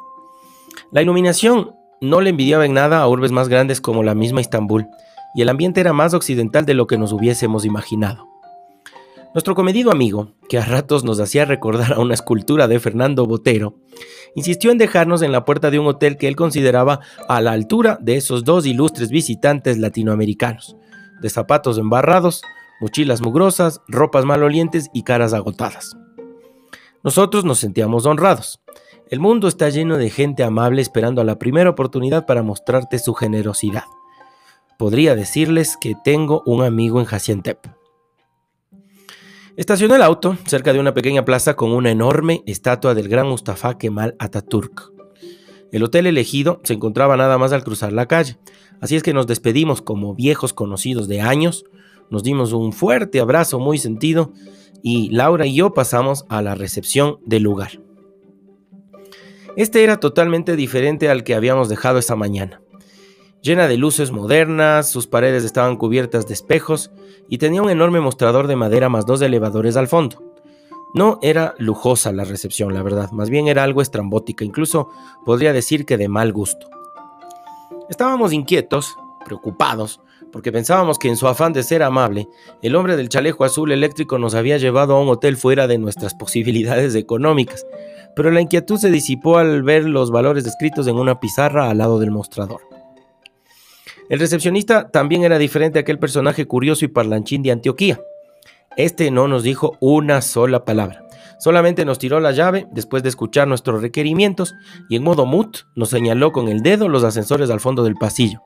La 0.91 1.01
iluminación 1.01 1.75
no 2.01 2.21
le 2.21 2.29
envidiaba 2.29 2.65
en 2.65 2.73
nada 2.73 3.01
a 3.01 3.07
urbes 3.07 3.31
más 3.31 3.49
grandes 3.49 3.81
como 3.81 4.03
la 4.03 4.13
misma 4.13 4.41
Istambul, 4.41 4.87
y 5.35 5.41
el 5.41 5.49
ambiente 5.49 5.81
era 5.81 5.93
más 5.93 6.13
occidental 6.13 6.65
de 6.65 6.73
lo 6.73 6.85
que 6.85 6.97
nos 6.97 7.11
hubiésemos 7.11 7.65
imaginado. 7.65 8.27
Nuestro 9.33 9.55
comedido 9.55 9.91
amigo, 9.91 10.33
que 10.47 10.59
a 10.59 10.65
ratos 10.65 11.03
nos 11.03 11.19
hacía 11.19 11.45
recordar 11.45 11.93
a 11.93 11.99
una 11.99 12.13
escultura 12.13 12.67
de 12.67 12.79
Fernando 12.79 13.25
Botero, 13.25 13.73
insistió 14.35 14.69
en 14.69 14.77
dejarnos 14.77 15.23
en 15.23 15.31
la 15.31 15.43
puerta 15.43 15.71
de 15.71 15.79
un 15.79 15.87
hotel 15.87 16.17
que 16.17 16.27
él 16.27 16.35
consideraba 16.35 16.99
a 17.27 17.41
la 17.41 17.53
altura 17.53 17.97
de 17.99 18.17
esos 18.17 18.43
dos 18.43 18.67
ilustres 18.67 19.09
visitantes 19.09 19.79
latinoamericanos, 19.79 20.77
de 21.19 21.29
zapatos 21.31 21.79
embarrados, 21.79 22.43
mochilas 22.79 23.21
mugrosas, 23.21 23.81
ropas 23.87 24.25
malolientes 24.25 24.91
y 24.93 25.01
caras 25.01 25.33
agotadas. 25.33 25.97
Nosotros 27.03 27.43
nos 27.43 27.59
sentíamos 27.59 28.05
honrados. 28.05 28.61
El 29.09 29.19
mundo 29.19 29.49
está 29.49 29.69
lleno 29.69 29.97
de 29.97 30.09
gente 30.09 30.43
amable 30.43 30.81
esperando 30.81 31.19
a 31.19 31.25
la 31.25 31.37
primera 31.37 31.69
oportunidad 31.69 32.25
para 32.25 32.43
mostrarte 32.43 32.97
su 32.97 33.13
generosidad. 33.13 33.83
Podría 34.79 35.13
decirles 35.13 35.77
que 35.79 35.95
tengo 36.03 36.43
un 36.45 36.63
amigo 36.63 37.01
en 37.01 37.05
Jacientep. 37.05 37.59
Estacioné 39.57 39.97
el 39.97 40.01
auto 40.01 40.37
cerca 40.47 40.71
de 40.73 40.79
una 40.79 40.93
pequeña 40.93 41.25
plaza 41.25 41.55
con 41.55 41.71
una 41.71 41.91
enorme 41.91 42.41
estatua 42.47 42.95
del 42.95 43.09
gran 43.09 43.27
Mustafa 43.27 43.77
Kemal 43.77 44.15
Atatürk. 44.17 44.91
El 45.71 45.83
hotel 45.83 46.07
elegido 46.07 46.61
se 46.63 46.73
encontraba 46.73 47.17
nada 47.17 47.37
más 47.37 47.51
al 47.51 47.63
cruzar 47.63 47.91
la 47.93 48.07
calle, 48.07 48.37
así 48.79 48.95
es 48.95 49.03
que 49.03 49.13
nos 49.13 49.27
despedimos 49.27 49.81
como 49.81 50.15
viejos 50.15 50.53
conocidos 50.53 51.07
de 51.07 51.21
años, 51.21 51.65
nos 52.13 52.21
dimos 52.21 52.53
un 52.53 52.73
fuerte 52.73 53.19
abrazo 53.19 53.57
muy 53.57 53.79
sentido 53.79 54.33
y 54.83 55.09
Laura 55.09 55.47
y 55.47 55.55
yo 55.55 55.73
pasamos 55.73 56.25
a 56.29 56.43
la 56.43 56.53
recepción 56.53 57.17
del 57.25 57.41
lugar. 57.41 57.81
Este 59.57 59.83
era 59.83 59.99
totalmente 59.99 60.55
diferente 60.55 61.09
al 61.09 61.23
que 61.23 61.33
habíamos 61.33 61.69
dejado 61.69 61.97
esa 61.97 62.15
mañana. 62.15 62.61
Llena 63.41 63.67
de 63.67 63.77
luces 63.77 64.11
modernas, 64.11 64.91
sus 64.91 65.07
paredes 65.07 65.43
estaban 65.43 65.75
cubiertas 65.75 66.27
de 66.27 66.35
espejos 66.35 66.91
y 67.29 67.39
tenía 67.39 67.63
un 67.63 67.71
enorme 67.71 67.99
mostrador 67.99 68.45
de 68.45 68.57
madera 68.57 68.89
más 68.89 69.07
dos 69.07 69.19
elevadores 69.23 69.75
al 69.75 69.87
fondo. 69.87 70.23
No 70.93 71.17
era 71.23 71.55
lujosa 71.57 72.11
la 72.11 72.25
recepción, 72.25 72.75
la 72.75 72.83
verdad, 72.83 73.09
más 73.09 73.31
bien 73.31 73.47
era 73.47 73.63
algo 73.63 73.81
estrambótica, 73.81 74.45
incluso 74.45 74.87
podría 75.25 75.51
decir 75.51 75.87
que 75.87 75.97
de 75.97 76.09
mal 76.09 76.31
gusto. 76.31 76.69
Estábamos 77.89 78.33
inquietos, 78.33 78.95
preocupados, 79.25 79.99
porque 80.33 80.51
pensábamos 80.51 80.97
que 80.97 81.07
en 81.07 81.15
su 81.15 81.27
afán 81.27 81.53
de 81.53 81.61
ser 81.61 81.83
amable, 81.83 82.27
el 82.63 82.75
hombre 82.75 82.97
del 82.97 83.07
chalejo 83.07 83.45
azul 83.45 83.71
eléctrico 83.71 84.17
nos 84.17 84.33
había 84.33 84.57
llevado 84.57 84.95
a 84.95 84.99
un 84.99 85.07
hotel 85.07 85.37
fuera 85.37 85.67
de 85.67 85.77
nuestras 85.77 86.15
posibilidades 86.19 86.95
económicas, 86.95 87.65
pero 88.15 88.31
la 88.31 88.41
inquietud 88.41 88.77
se 88.77 88.89
disipó 88.89 89.37
al 89.37 89.61
ver 89.61 89.85
los 89.85 90.09
valores 90.09 90.43
descritos 90.43 90.87
en 90.87 90.95
una 90.95 91.19
pizarra 91.19 91.69
al 91.69 91.77
lado 91.77 91.99
del 91.99 92.09
mostrador. 92.09 92.61
El 94.09 94.19
recepcionista 94.19 94.89
también 94.89 95.23
era 95.23 95.37
diferente 95.37 95.77
a 95.77 95.81
aquel 95.81 95.99
personaje 95.99 96.45
curioso 96.45 96.83
y 96.83 96.89
parlanchín 96.89 97.43
de 97.43 97.51
Antioquía. 97.51 98.01
Este 98.75 99.11
no 99.11 99.27
nos 99.27 99.43
dijo 99.43 99.77
una 99.79 100.21
sola 100.21 100.65
palabra. 100.65 101.07
Solamente 101.39 101.85
nos 101.85 101.99
tiró 101.99 102.19
la 102.19 102.31
llave 102.31 102.67
después 102.71 103.03
de 103.03 103.09
escuchar 103.09 103.47
nuestros 103.47 103.81
requerimientos 103.81 104.55
y 104.89 104.95
en 104.95 105.03
modo 105.03 105.25
mut 105.25 105.59
nos 105.75 105.89
señaló 105.89 106.31
con 106.31 106.47
el 106.47 106.61
dedo 106.61 106.89
los 106.89 107.03
ascensores 107.03 107.49
al 107.49 107.59
fondo 107.59 107.83
del 107.83 107.95
pasillo. 107.95 108.41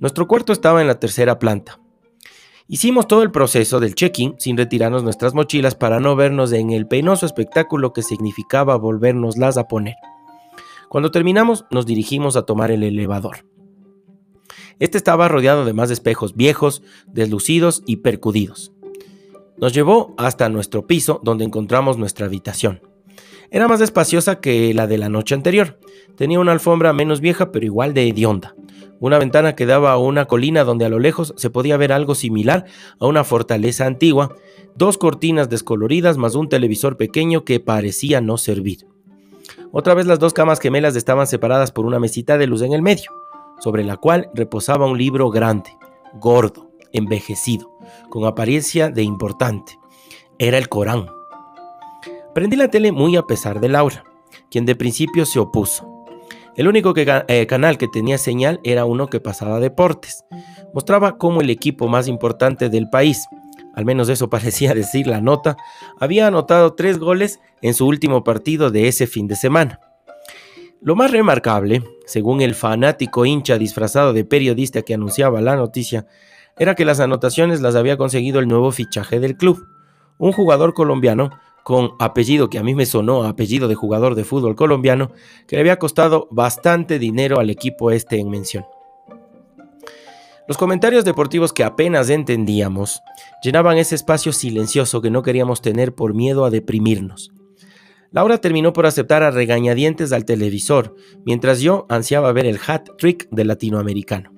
Nuestro 0.00 0.26
cuarto 0.26 0.52
estaba 0.52 0.80
en 0.80 0.86
la 0.86 0.98
tercera 0.98 1.38
planta. 1.38 1.80
Hicimos 2.66 3.06
todo 3.06 3.22
el 3.22 3.30
proceso 3.30 3.78
del 3.78 3.94
check-in 3.94 4.36
sin 4.38 4.56
retirarnos 4.56 5.02
nuestras 5.02 5.34
mochilas 5.34 5.74
para 5.74 6.00
no 6.00 6.16
vernos 6.16 6.52
en 6.52 6.70
el 6.70 6.86
penoso 6.86 7.26
espectáculo 7.26 7.92
que 7.92 8.02
significaba 8.02 8.76
volvernoslas 8.76 9.58
a 9.58 9.68
poner. 9.68 9.96
Cuando 10.88 11.10
terminamos 11.10 11.66
nos 11.70 11.84
dirigimos 11.84 12.36
a 12.36 12.42
tomar 12.42 12.70
el 12.70 12.82
elevador. 12.82 13.44
Este 14.78 14.98
estaba 14.98 15.28
rodeado 15.28 15.64
de 15.64 15.72
más 15.72 15.90
espejos 15.90 16.34
viejos, 16.34 16.82
deslucidos 17.06 17.82
y 17.86 17.96
percudidos. 17.96 18.72
Nos 19.58 19.72
llevó 19.72 20.14
hasta 20.16 20.48
nuestro 20.48 20.86
piso 20.86 21.20
donde 21.22 21.44
encontramos 21.44 21.98
nuestra 21.98 22.26
habitación. 22.26 22.93
Era 23.50 23.68
más 23.68 23.80
espaciosa 23.80 24.40
que 24.40 24.74
la 24.74 24.86
de 24.86 24.98
la 24.98 25.08
noche 25.08 25.34
anterior. 25.34 25.78
Tenía 26.16 26.40
una 26.40 26.52
alfombra 26.52 26.92
menos 26.92 27.20
vieja 27.20 27.52
pero 27.52 27.64
igual 27.64 27.94
de 27.94 28.08
hedionda. 28.08 28.54
Una 29.00 29.18
ventana 29.18 29.54
que 29.54 29.66
daba 29.66 29.92
a 29.92 29.98
una 29.98 30.26
colina 30.26 30.64
donde 30.64 30.84
a 30.84 30.88
lo 30.88 30.98
lejos 30.98 31.34
se 31.36 31.50
podía 31.50 31.76
ver 31.76 31.92
algo 31.92 32.14
similar 32.14 32.64
a 32.98 33.06
una 33.06 33.24
fortaleza 33.24 33.86
antigua, 33.86 34.34
dos 34.76 34.98
cortinas 34.98 35.50
descoloridas 35.50 36.16
más 36.16 36.34
un 36.34 36.48
televisor 36.48 36.96
pequeño 36.96 37.44
que 37.44 37.60
parecía 37.60 38.20
no 38.20 38.38
servir. 38.38 38.86
Otra 39.72 39.94
vez 39.94 40.06
las 40.06 40.18
dos 40.18 40.32
camas 40.32 40.60
gemelas 40.60 40.96
estaban 40.96 41.26
separadas 41.26 41.72
por 41.72 41.84
una 41.84 41.98
mesita 41.98 42.38
de 42.38 42.46
luz 42.46 42.62
en 42.62 42.72
el 42.72 42.82
medio, 42.82 43.10
sobre 43.58 43.84
la 43.84 43.96
cual 43.96 44.30
reposaba 44.32 44.86
un 44.86 44.96
libro 44.96 45.30
grande, 45.30 45.70
gordo, 46.14 46.70
envejecido, 46.92 47.76
con 48.08 48.24
apariencia 48.24 48.90
de 48.90 49.02
importante. 49.02 49.78
Era 50.38 50.58
el 50.58 50.68
Corán. 50.68 51.06
Prendí 52.34 52.56
la 52.56 52.66
tele 52.66 52.90
muy 52.90 53.16
a 53.16 53.22
pesar 53.22 53.60
de 53.60 53.68
Laura, 53.68 54.02
quien 54.50 54.66
de 54.66 54.74
principio 54.74 55.24
se 55.24 55.38
opuso. 55.38 56.04
El 56.56 56.66
único 56.66 56.92
eh, 56.96 57.46
canal 57.46 57.78
que 57.78 57.86
tenía 57.86 58.18
señal 58.18 58.58
era 58.64 58.84
uno 58.84 59.06
que 59.06 59.20
pasaba 59.20 59.60
deportes. 59.60 60.24
Mostraba 60.72 61.16
cómo 61.16 61.42
el 61.42 61.50
equipo 61.50 61.86
más 61.86 62.08
importante 62.08 62.68
del 62.70 62.90
país, 62.90 63.26
al 63.74 63.84
menos 63.84 64.08
eso 64.08 64.30
parecía 64.30 64.74
decir 64.74 65.06
la 65.06 65.20
nota, 65.20 65.56
había 66.00 66.26
anotado 66.26 66.74
tres 66.74 66.98
goles 66.98 67.38
en 67.62 67.72
su 67.72 67.86
último 67.86 68.24
partido 68.24 68.72
de 68.72 68.88
ese 68.88 69.06
fin 69.06 69.28
de 69.28 69.36
semana. 69.36 69.78
Lo 70.80 70.96
más 70.96 71.12
remarcable, 71.12 71.84
según 72.04 72.40
el 72.40 72.56
fanático 72.56 73.24
hincha 73.24 73.58
disfrazado 73.58 74.12
de 74.12 74.24
periodista 74.24 74.82
que 74.82 74.94
anunciaba 74.94 75.40
la 75.40 75.54
noticia, 75.54 76.06
era 76.58 76.74
que 76.74 76.84
las 76.84 76.98
anotaciones 76.98 77.60
las 77.60 77.76
había 77.76 77.96
conseguido 77.96 78.40
el 78.40 78.48
nuevo 78.48 78.72
fichaje 78.72 79.20
del 79.20 79.36
club, 79.36 79.64
un 80.18 80.32
jugador 80.32 80.74
colombiano 80.74 81.30
con 81.64 81.92
apellido 81.98 82.50
que 82.50 82.58
a 82.58 82.62
mí 82.62 82.74
me 82.74 82.86
sonó 82.86 83.24
apellido 83.24 83.66
de 83.66 83.74
jugador 83.74 84.14
de 84.14 84.24
fútbol 84.24 84.54
colombiano, 84.54 85.10
que 85.48 85.56
le 85.56 85.60
había 85.60 85.78
costado 85.78 86.28
bastante 86.30 87.00
dinero 87.00 87.40
al 87.40 87.50
equipo 87.50 87.90
este 87.90 88.20
en 88.20 88.30
mención. 88.30 88.66
Los 90.46 90.58
comentarios 90.58 91.06
deportivos 91.06 91.54
que 91.54 91.64
apenas 91.64 92.10
entendíamos 92.10 93.00
llenaban 93.42 93.78
ese 93.78 93.94
espacio 93.94 94.32
silencioso 94.32 95.00
que 95.00 95.10
no 95.10 95.22
queríamos 95.22 95.62
tener 95.62 95.94
por 95.94 96.12
miedo 96.12 96.44
a 96.44 96.50
deprimirnos. 96.50 97.32
Laura 98.10 98.36
terminó 98.38 98.74
por 98.74 98.84
aceptar 98.84 99.22
a 99.22 99.30
regañadientes 99.30 100.12
al 100.12 100.26
televisor, 100.26 100.94
mientras 101.24 101.60
yo 101.60 101.86
ansiaba 101.88 102.30
ver 102.32 102.44
el 102.44 102.60
hat 102.64 102.90
trick 102.98 103.26
del 103.30 103.48
latinoamericano. 103.48 104.32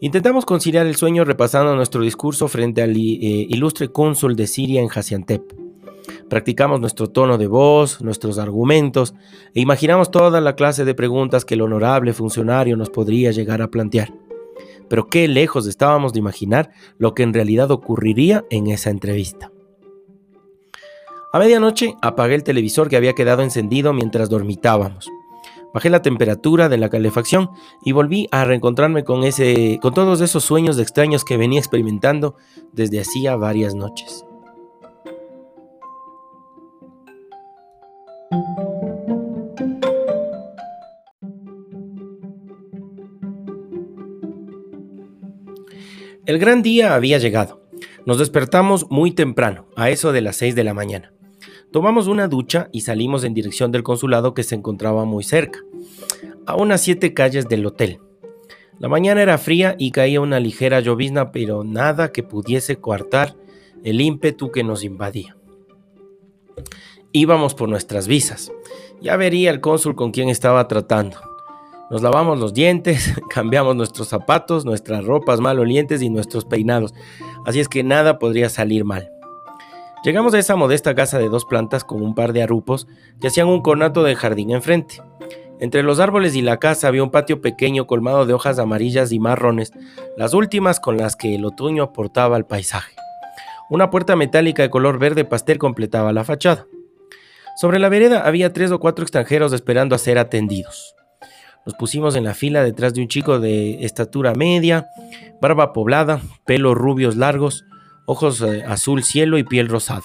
Intentamos 0.00 0.44
conciliar 0.44 0.86
el 0.86 0.96
sueño 0.96 1.24
repasando 1.24 1.76
nuestro 1.76 2.02
discurso 2.02 2.48
frente 2.48 2.82
al 2.82 2.90
eh, 2.96 3.46
ilustre 3.48 3.92
cónsul 3.92 4.34
de 4.34 4.48
Siria 4.48 4.80
en 4.80 4.88
Jaciantep. 4.88 5.69
Practicamos 6.28 6.80
nuestro 6.80 7.08
tono 7.08 7.38
de 7.38 7.46
voz, 7.46 8.00
nuestros 8.00 8.38
argumentos 8.38 9.14
e 9.54 9.60
imaginamos 9.60 10.10
toda 10.10 10.40
la 10.40 10.54
clase 10.54 10.84
de 10.84 10.94
preguntas 10.94 11.44
que 11.44 11.54
el 11.54 11.62
honorable 11.62 12.12
funcionario 12.12 12.76
nos 12.76 12.90
podría 12.90 13.30
llegar 13.30 13.62
a 13.62 13.70
plantear. 13.70 14.12
Pero 14.88 15.08
qué 15.08 15.28
lejos 15.28 15.66
estábamos 15.66 16.12
de 16.12 16.18
imaginar 16.18 16.70
lo 16.98 17.14
que 17.14 17.22
en 17.22 17.34
realidad 17.34 17.70
ocurriría 17.70 18.44
en 18.50 18.68
esa 18.68 18.90
entrevista. 18.90 19.50
A 21.32 21.38
medianoche 21.38 21.94
apagué 22.02 22.34
el 22.34 22.42
televisor 22.42 22.88
que 22.88 22.96
había 22.96 23.14
quedado 23.14 23.42
encendido 23.42 23.92
mientras 23.92 24.28
dormitábamos. 24.28 25.08
Bajé 25.72 25.88
la 25.90 26.02
temperatura 26.02 26.68
de 26.68 26.78
la 26.78 26.88
calefacción 26.88 27.50
y 27.84 27.92
volví 27.92 28.26
a 28.32 28.44
reencontrarme 28.44 29.04
con, 29.04 29.22
ese, 29.22 29.78
con 29.80 29.94
todos 29.94 30.20
esos 30.20 30.42
sueños 30.42 30.78
extraños 30.78 31.24
que 31.24 31.36
venía 31.36 31.60
experimentando 31.60 32.34
desde 32.72 33.00
hacía 33.00 33.36
varias 33.36 33.76
noches. 33.76 34.24
El 46.30 46.38
gran 46.38 46.62
día 46.62 46.94
había 46.94 47.18
llegado. 47.18 47.60
Nos 48.06 48.18
despertamos 48.18 48.88
muy 48.88 49.10
temprano, 49.10 49.66
a 49.74 49.90
eso 49.90 50.12
de 50.12 50.20
las 50.20 50.36
6 50.36 50.54
de 50.54 50.62
la 50.62 50.74
mañana. 50.74 51.12
Tomamos 51.72 52.06
una 52.06 52.28
ducha 52.28 52.68
y 52.70 52.82
salimos 52.82 53.24
en 53.24 53.34
dirección 53.34 53.72
del 53.72 53.82
consulado 53.82 54.32
que 54.32 54.44
se 54.44 54.54
encontraba 54.54 55.04
muy 55.04 55.24
cerca, 55.24 55.58
a 56.46 56.54
unas 56.54 56.82
siete 56.82 57.14
calles 57.14 57.48
del 57.48 57.66
hotel. 57.66 57.98
La 58.78 58.86
mañana 58.86 59.22
era 59.22 59.38
fría 59.38 59.74
y 59.76 59.90
caía 59.90 60.20
una 60.20 60.38
ligera 60.38 60.78
llovizna, 60.78 61.32
pero 61.32 61.64
nada 61.64 62.12
que 62.12 62.22
pudiese 62.22 62.76
coartar 62.76 63.34
el 63.82 64.00
ímpetu 64.00 64.52
que 64.52 64.62
nos 64.62 64.84
invadía. 64.84 65.36
Íbamos 67.10 67.56
por 67.56 67.68
nuestras 67.68 68.06
visas. 68.06 68.52
Ya 69.00 69.16
vería 69.16 69.50
el 69.50 69.60
cónsul 69.60 69.96
con 69.96 70.12
quién 70.12 70.28
estaba 70.28 70.68
tratando. 70.68 71.16
Nos 71.90 72.02
lavamos 72.02 72.38
los 72.38 72.54
dientes, 72.54 73.20
cambiamos 73.30 73.74
nuestros 73.74 74.06
zapatos, 74.06 74.64
nuestras 74.64 75.04
ropas 75.04 75.40
malolientes 75.40 76.02
y 76.02 76.08
nuestros 76.08 76.44
peinados, 76.44 76.94
así 77.44 77.58
es 77.58 77.68
que 77.68 77.82
nada 77.82 78.20
podría 78.20 78.48
salir 78.48 78.84
mal. 78.84 79.10
Llegamos 80.04 80.32
a 80.32 80.38
esa 80.38 80.54
modesta 80.54 80.94
casa 80.94 81.18
de 81.18 81.28
dos 81.28 81.44
plantas 81.44 81.82
con 81.82 82.00
un 82.00 82.14
par 82.14 82.32
de 82.32 82.42
arrupos 82.42 82.86
que 83.20 83.26
hacían 83.26 83.48
un 83.48 83.60
conato 83.60 84.04
de 84.04 84.14
jardín 84.14 84.52
enfrente. 84.52 85.02
Entre 85.58 85.82
los 85.82 85.98
árboles 85.98 86.36
y 86.36 86.42
la 86.42 86.58
casa 86.58 86.88
había 86.88 87.02
un 87.02 87.10
patio 87.10 87.42
pequeño 87.42 87.86
colmado 87.86 88.24
de 88.24 88.32
hojas 88.32 88.58
amarillas 88.60 89.10
y 89.12 89.18
marrones, 89.18 89.72
las 90.16 90.32
últimas 90.32 90.78
con 90.78 90.96
las 90.96 91.16
que 91.16 91.34
el 91.34 91.44
otoño 91.44 91.82
aportaba 91.82 92.36
al 92.36 92.46
paisaje. 92.46 92.94
Una 93.68 93.90
puerta 93.90 94.14
metálica 94.16 94.62
de 94.62 94.70
color 94.70 94.98
verde 94.98 95.24
pastel 95.24 95.58
completaba 95.58 96.12
la 96.12 96.24
fachada. 96.24 96.66
Sobre 97.56 97.78
la 97.78 97.88
vereda 97.88 98.26
había 98.26 98.52
tres 98.52 98.70
o 98.70 98.78
cuatro 98.78 99.02
extranjeros 99.02 99.52
esperando 99.52 99.94
a 99.94 99.98
ser 99.98 100.18
atendidos. 100.18 100.94
Nos 101.66 101.74
pusimos 101.74 102.16
en 102.16 102.24
la 102.24 102.34
fila 102.34 102.62
detrás 102.62 102.94
de 102.94 103.02
un 103.02 103.08
chico 103.08 103.38
de 103.38 103.84
estatura 103.84 104.34
media, 104.34 104.88
barba 105.40 105.72
poblada, 105.72 106.20
pelos 106.46 106.74
rubios 106.74 107.16
largos, 107.16 107.64
ojos 108.06 108.40
eh, 108.40 108.64
azul 108.66 109.02
cielo 109.04 109.38
y 109.38 109.44
piel 109.44 109.68
rosada. 109.68 110.04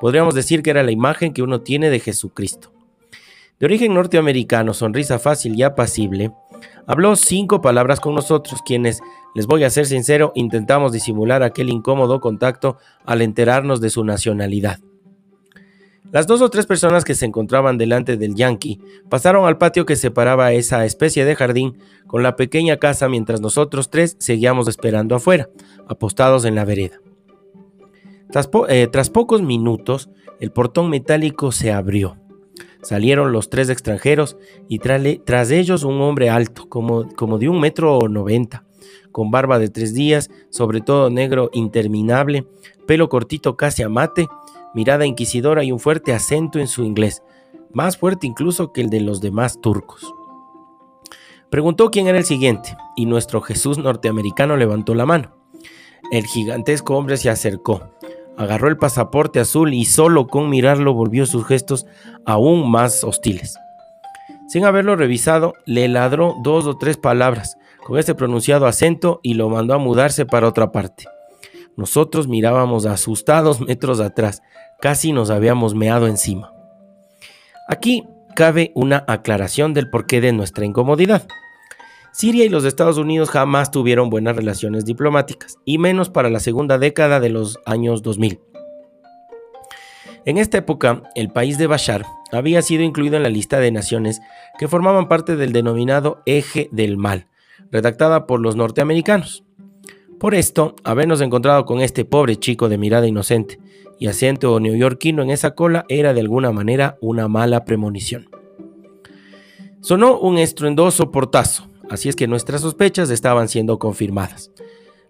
Podríamos 0.00 0.34
decir 0.34 0.62
que 0.62 0.70
era 0.70 0.82
la 0.82 0.90
imagen 0.90 1.32
que 1.32 1.42
uno 1.42 1.60
tiene 1.60 1.90
de 1.90 2.00
Jesucristo. 2.00 2.72
De 3.58 3.66
origen 3.66 3.92
norteamericano, 3.92 4.72
sonrisa 4.72 5.18
fácil 5.18 5.58
y 5.58 5.64
apacible, 5.64 6.30
habló 6.86 7.16
cinco 7.16 7.60
palabras 7.60 8.00
con 8.00 8.14
nosotros, 8.14 8.60
quienes, 8.64 9.00
les 9.34 9.46
voy 9.46 9.64
a 9.64 9.70
ser 9.70 9.86
sincero, 9.86 10.32
intentamos 10.36 10.92
disimular 10.92 11.42
aquel 11.42 11.68
incómodo 11.68 12.20
contacto 12.20 12.78
al 13.04 13.20
enterarnos 13.20 13.80
de 13.80 13.90
su 13.90 14.04
nacionalidad. 14.04 14.78
Las 16.10 16.26
dos 16.26 16.40
o 16.40 16.48
tres 16.48 16.64
personas 16.64 17.04
que 17.04 17.14
se 17.14 17.26
encontraban 17.26 17.76
delante 17.76 18.16
del 18.16 18.34
Yankee 18.34 18.80
pasaron 19.10 19.46
al 19.46 19.58
patio 19.58 19.84
que 19.84 19.94
separaba 19.94 20.52
esa 20.52 20.86
especie 20.86 21.26
de 21.26 21.36
jardín 21.36 21.78
con 22.06 22.22
la 22.22 22.34
pequeña 22.34 22.78
casa 22.78 23.10
mientras 23.10 23.42
nosotros 23.42 23.90
tres 23.90 24.16
seguíamos 24.18 24.68
esperando 24.68 25.14
afuera, 25.14 25.50
apostados 25.86 26.46
en 26.46 26.54
la 26.54 26.64
vereda. 26.64 27.00
Tras, 28.30 28.48
eh, 28.68 28.88
pocos 29.12 29.42
minutos, 29.42 30.08
el 30.40 30.50
portón 30.50 30.88
metálico 30.88 31.52
se 31.52 31.72
abrió. 31.72 32.16
Salieron 32.82 33.32
los 33.32 33.50
tres 33.50 33.68
extranjeros 33.68 34.38
y 34.66 34.78
tras 34.78 35.50
ellos 35.50 35.82
un 35.82 36.00
hombre 36.00 36.30
alto, 36.30 36.68
como, 36.70 37.08
como 37.16 37.38
de 37.38 37.48
un 37.50 37.60
metro 37.60 37.98
noventa, 38.08 38.64
con 39.12 39.30
barba 39.30 39.58
de 39.58 39.68
tres 39.68 39.94
días, 39.94 40.30
sobre 40.48 40.80
todo 40.80 41.10
negro 41.10 41.50
interminable, 41.52 42.46
pelo 42.86 43.08
cortito 43.08 43.56
casi 43.56 43.82
a 43.82 43.88
mate 43.88 44.26
mirada 44.74 45.06
inquisidora 45.06 45.64
y 45.64 45.72
un 45.72 45.78
fuerte 45.78 46.12
acento 46.12 46.58
en 46.58 46.68
su 46.68 46.84
inglés, 46.84 47.22
más 47.72 47.96
fuerte 47.96 48.26
incluso 48.26 48.72
que 48.72 48.80
el 48.80 48.90
de 48.90 49.00
los 49.00 49.20
demás 49.20 49.60
turcos. 49.60 50.14
Preguntó 51.50 51.90
quién 51.90 52.08
era 52.08 52.18
el 52.18 52.24
siguiente, 52.24 52.76
y 52.96 53.06
nuestro 53.06 53.40
Jesús 53.40 53.78
norteamericano 53.78 54.56
levantó 54.56 54.94
la 54.94 55.06
mano. 55.06 55.36
El 56.12 56.26
gigantesco 56.26 56.96
hombre 56.96 57.16
se 57.16 57.30
acercó, 57.30 57.90
agarró 58.36 58.68
el 58.68 58.76
pasaporte 58.76 59.40
azul 59.40 59.74
y 59.74 59.84
solo 59.84 60.26
con 60.26 60.50
mirarlo 60.50 60.94
volvió 60.94 61.26
sus 61.26 61.46
gestos 61.46 61.86
aún 62.24 62.70
más 62.70 63.02
hostiles. 63.02 63.58
Sin 64.48 64.64
haberlo 64.64 64.96
revisado, 64.96 65.54
le 65.66 65.88
ladró 65.88 66.36
dos 66.42 66.66
o 66.66 66.76
tres 66.76 66.96
palabras 66.96 67.56
con 67.84 67.98
ese 67.98 68.14
pronunciado 68.14 68.66
acento 68.66 69.20
y 69.22 69.34
lo 69.34 69.48
mandó 69.48 69.74
a 69.74 69.78
mudarse 69.78 70.26
para 70.26 70.48
otra 70.48 70.72
parte. 70.72 71.04
Nosotros 71.78 72.26
mirábamos 72.26 72.86
asustados 72.86 73.60
metros 73.66 74.00
atrás, 74.00 74.42
casi 74.80 75.12
nos 75.12 75.30
habíamos 75.30 75.76
meado 75.76 76.08
encima. 76.08 76.52
Aquí 77.68 78.04
cabe 78.34 78.72
una 78.74 79.04
aclaración 79.06 79.74
del 79.74 79.88
porqué 79.88 80.20
de 80.20 80.32
nuestra 80.32 80.64
incomodidad. 80.64 81.28
Siria 82.12 82.44
y 82.44 82.48
los 82.48 82.64
Estados 82.64 82.98
Unidos 82.98 83.30
jamás 83.30 83.70
tuvieron 83.70 84.10
buenas 84.10 84.34
relaciones 84.34 84.84
diplomáticas, 84.84 85.56
y 85.64 85.78
menos 85.78 86.10
para 86.10 86.30
la 86.30 86.40
segunda 86.40 86.78
década 86.78 87.20
de 87.20 87.28
los 87.28 87.60
años 87.64 88.02
2000. 88.02 88.40
En 90.24 90.36
esta 90.36 90.58
época, 90.58 91.04
el 91.14 91.30
país 91.30 91.58
de 91.58 91.68
Bashar 91.68 92.04
había 92.32 92.60
sido 92.60 92.82
incluido 92.82 93.16
en 93.16 93.22
la 93.22 93.28
lista 93.28 93.60
de 93.60 93.70
naciones 93.70 94.20
que 94.58 94.66
formaban 94.66 95.06
parte 95.06 95.36
del 95.36 95.52
denominado 95.52 96.22
Eje 96.26 96.68
del 96.72 96.96
Mal, 96.96 97.28
redactada 97.70 98.26
por 98.26 98.40
los 98.40 98.56
norteamericanos. 98.56 99.44
Por 100.18 100.34
esto, 100.34 100.74
habernos 100.82 101.20
encontrado 101.20 101.64
con 101.64 101.80
este 101.80 102.04
pobre 102.04 102.36
chico 102.36 102.68
de 102.68 102.76
mirada 102.76 103.06
inocente 103.06 103.60
y 104.00 104.08
acento 104.08 104.58
neoyorquino 104.58 105.22
en 105.22 105.30
esa 105.30 105.54
cola 105.54 105.84
era 105.88 106.12
de 106.12 106.20
alguna 106.20 106.50
manera 106.50 106.98
una 107.00 107.28
mala 107.28 107.64
premonición. 107.64 108.28
Sonó 109.80 110.18
un 110.18 110.38
estruendoso 110.38 111.12
portazo, 111.12 111.68
así 111.88 112.08
es 112.08 112.16
que 112.16 112.26
nuestras 112.26 112.62
sospechas 112.62 113.10
estaban 113.10 113.48
siendo 113.48 113.78
confirmadas. 113.78 114.50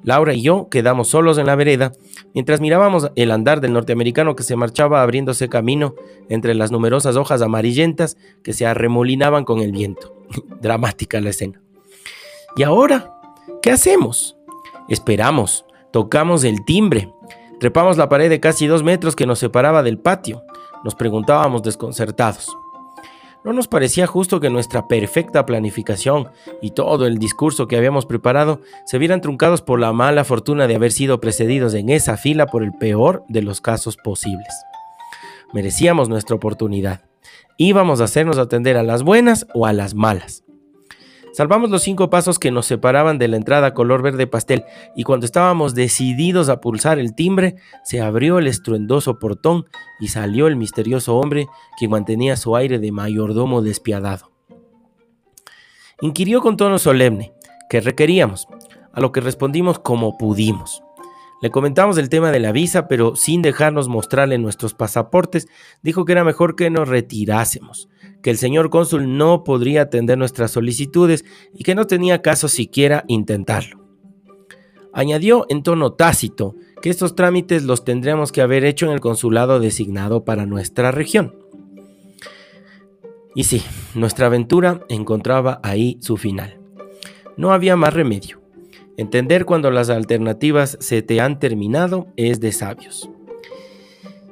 Laura 0.02 0.34
y 0.34 0.42
yo 0.42 0.68
quedamos 0.68 1.08
solos 1.08 1.38
en 1.38 1.46
la 1.46 1.56
vereda 1.56 1.92
mientras 2.34 2.60
mirábamos 2.60 3.10
el 3.16 3.30
andar 3.30 3.60
del 3.60 3.72
norteamericano 3.72 4.36
que 4.36 4.44
se 4.44 4.56
marchaba 4.56 5.02
abriéndose 5.02 5.48
camino 5.48 5.94
entre 6.28 6.54
las 6.54 6.70
numerosas 6.70 7.16
hojas 7.16 7.40
amarillentas 7.40 8.18
que 8.42 8.52
se 8.52 8.66
arremolinaban 8.66 9.44
con 9.44 9.60
el 9.60 9.72
viento. 9.72 10.14
Dramática 10.60 11.20
la 11.20 11.30
escena. 11.30 11.62
¿Y 12.56 12.62
ahora? 12.62 13.14
¿Qué 13.62 13.70
hacemos? 13.70 14.37
Esperamos, 14.88 15.66
tocamos 15.92 16.44
el 16.44 16.64
timbre, 16.64 17.12
trepamos 17.60 17.98
la 17.98 18.08
pared 18.08 18.30
de 18.30 18.40
casi 18.40 18.66
dos 18.66 18.82
metros 18.82 19.14
que 19.14 19.26
nos 19.26 19.38
separaba 19.38 19.82
del 19.82 19.98
patio. 19.98 20.42
Nos 20.82 20.94
preguntábamos 20.94 21.62
desconcertados. 21.62 22.48
¿No 23.44 23.52
nos 23.52 23.68
parecía 23.68 24.06
justo 24.06 24.40
que 24.40 24.50
nuestra 24.50 24.88
perfecta 24.88 25.46
planificación 25.46 26.28
y 26.60 26.72
todo 26.72 27.06
el 27.06 27.18
discurso 27.18 27.68
que 27.68 27.76
habíamos 27.76 28.04
preparado 28.04 28.60
se 28.84 28.98
vieran 28.98 29.20
truncados 29.20 29.62
por 29.62 29.78
la 29.78 29.92
mala 29.92 30.24
fortuna 30.24 30.66
de 30.66 30.74
haber 30.74 30.92
sido 30.92 31.20
precedidos 31.20 31.74
en 31.74 31.88
esa 31.88 32.16
fila 32.16 32.46
por 32.46 32.62
el 32.62 32.72
peor 32.72 33.24
de 33.28 33.42
los 33.42 33.60
casos 33.60 33.96
posibles? 33.96 34.54
Merecíamos 35.52 36.08
nuestra 36.08 36.36
oportunidad. 36.36 37.02
Íbamos 37.56 38.00
a 38.00 38.04
hacernos 38.04 38.38
atender 38.38 38.76
a 38.76 38.82
las 38.82 39.02
buenas 39.02 39.46
o 39.54 39.66
a 39.66 39.72
las 39.72 39.94
malas. 39.94 40.44
Salvamos 41.38 41.70
los 41.70 41.84
cinco 41.84 42.10
pasos 42.10 42.40
que 42.40 42.50
nos 42.50 42.66
separaban 42.66 43.16
de 43.16 43.28
la 43.28 43.36
entrada 43.36 43.72
color 43.72 44.02
verde 44.02 44.26
pastel 44.26 44.64
y 44.96 45.04
cuando 45.04 45.24
estábamos 45.24 45.72
decididos 45.76 46.48
a 46.48 46.60
pulsar 46.60 46.98
el 46.98 47.14
timbre, 47.14 47.54
se 47.84 48.00
abrió 48.00 48.40
el 48.40 48.48
estruendoso 48.48 49.20
portón 49.20 49.66
y 50.00 50.08
salió 50.08 50.48
el 50.48 50.56
misterioso 50.56 51.16
hombre 51.16 51.46
que 51.78 51.86
mantenía 51.86 52.36
su 52.36 52.56
aire 52.56 52.80
de 52.80 52.90
mayordomo 52.90 53.62
despiadado. 53.62 54.32
Inquirió 56.00 56.40
con 56.40 56.56
tono 56.56 56.76
solemne 56.76 57.32
qué 57.70 57.80
requeríamos, 57.82 58.48
a 58.92 59.00
lo 59.00 59.12
que 59.12 59.20
respondimos 59.20 59.78
como 59.78 60.18
pudimos. 60.18 60.82
Le 61.40 61.50
comentamos 61.50 61.98
el 61.98 62.08
tema 62.08 62.32
de 62.32 62.40
la 62.40 62.50
visa, 62.50 62.88
pero 62.88 63.14
sin 63.14 63.42
dejarnos 63.42 63.88
mostrarle 63.88 64.38
nuestros 64.38 64.74
pasaportes, 64.74 65.46
dijo 65.82 66.04
que 66.04 66.12
era 66.12 66.24
mejor 66.24 66.56
que 66.56 66.68
nos 66.68 66.88
retirásemos, 66.88 67.88
que 68.22 68.30
el 68.30 68.38
señor 68.38 68.70
cónsul 68.70 69.16
no 69.16 69.44
podría 69.44 69.82
atender 69.82 70.18
nuestras 70.18 70.50
solicitudes 70.50 71.24
y 71.54 71.62
que 71.62 71.76
no 71.76 71.86
tenía 71.86 72.22
caso 72.22 72.48
siquiera 72.48 73.04
intentarlo. 73.06 73.86
Añadió 74.92 75.46
en 75.48 75.62
tono 75.62 75.92
tácito 75.92 76.56
que 76.82 76.90
estos 76.90 77.14
trámites 77.14 77.62
los 77.62 77.84
tendríamos 77.84 78.32
que 78.32 78.40
haber 78.40 78.64
hecho 78.64 78.86
en 78.86 78.92
el 78.92 79.00
consulado 79.00 79.60
designado 79.60 80.24
para 80.24 80.44
nuestra 80.44 80.90
región. 80.90 81.36
Y 83.36 83.44
sí, 83.44 83.62
nuestra 83.94 84.26
aventura 84.26 84.80
encontraba 84.88 85.60
ahí 85.62 85.98
su 86.00 86.16
final. 86.16 86.58
No 87.36 87.52
había 87.52 87.76
más 87.76 87.94
remedio. 87.94 88.40
Entender 88.98 89.44
cuando 89.44 89.70
las 89.70 89.90
alternativas 89.90 90.76
se 90.80 91.02
te 91.02 91.20
han 91.20 91.38
terminado 91.38 92.08
es 92.16 92.40
de 92.40 92.50
sabios. 92.50 93.08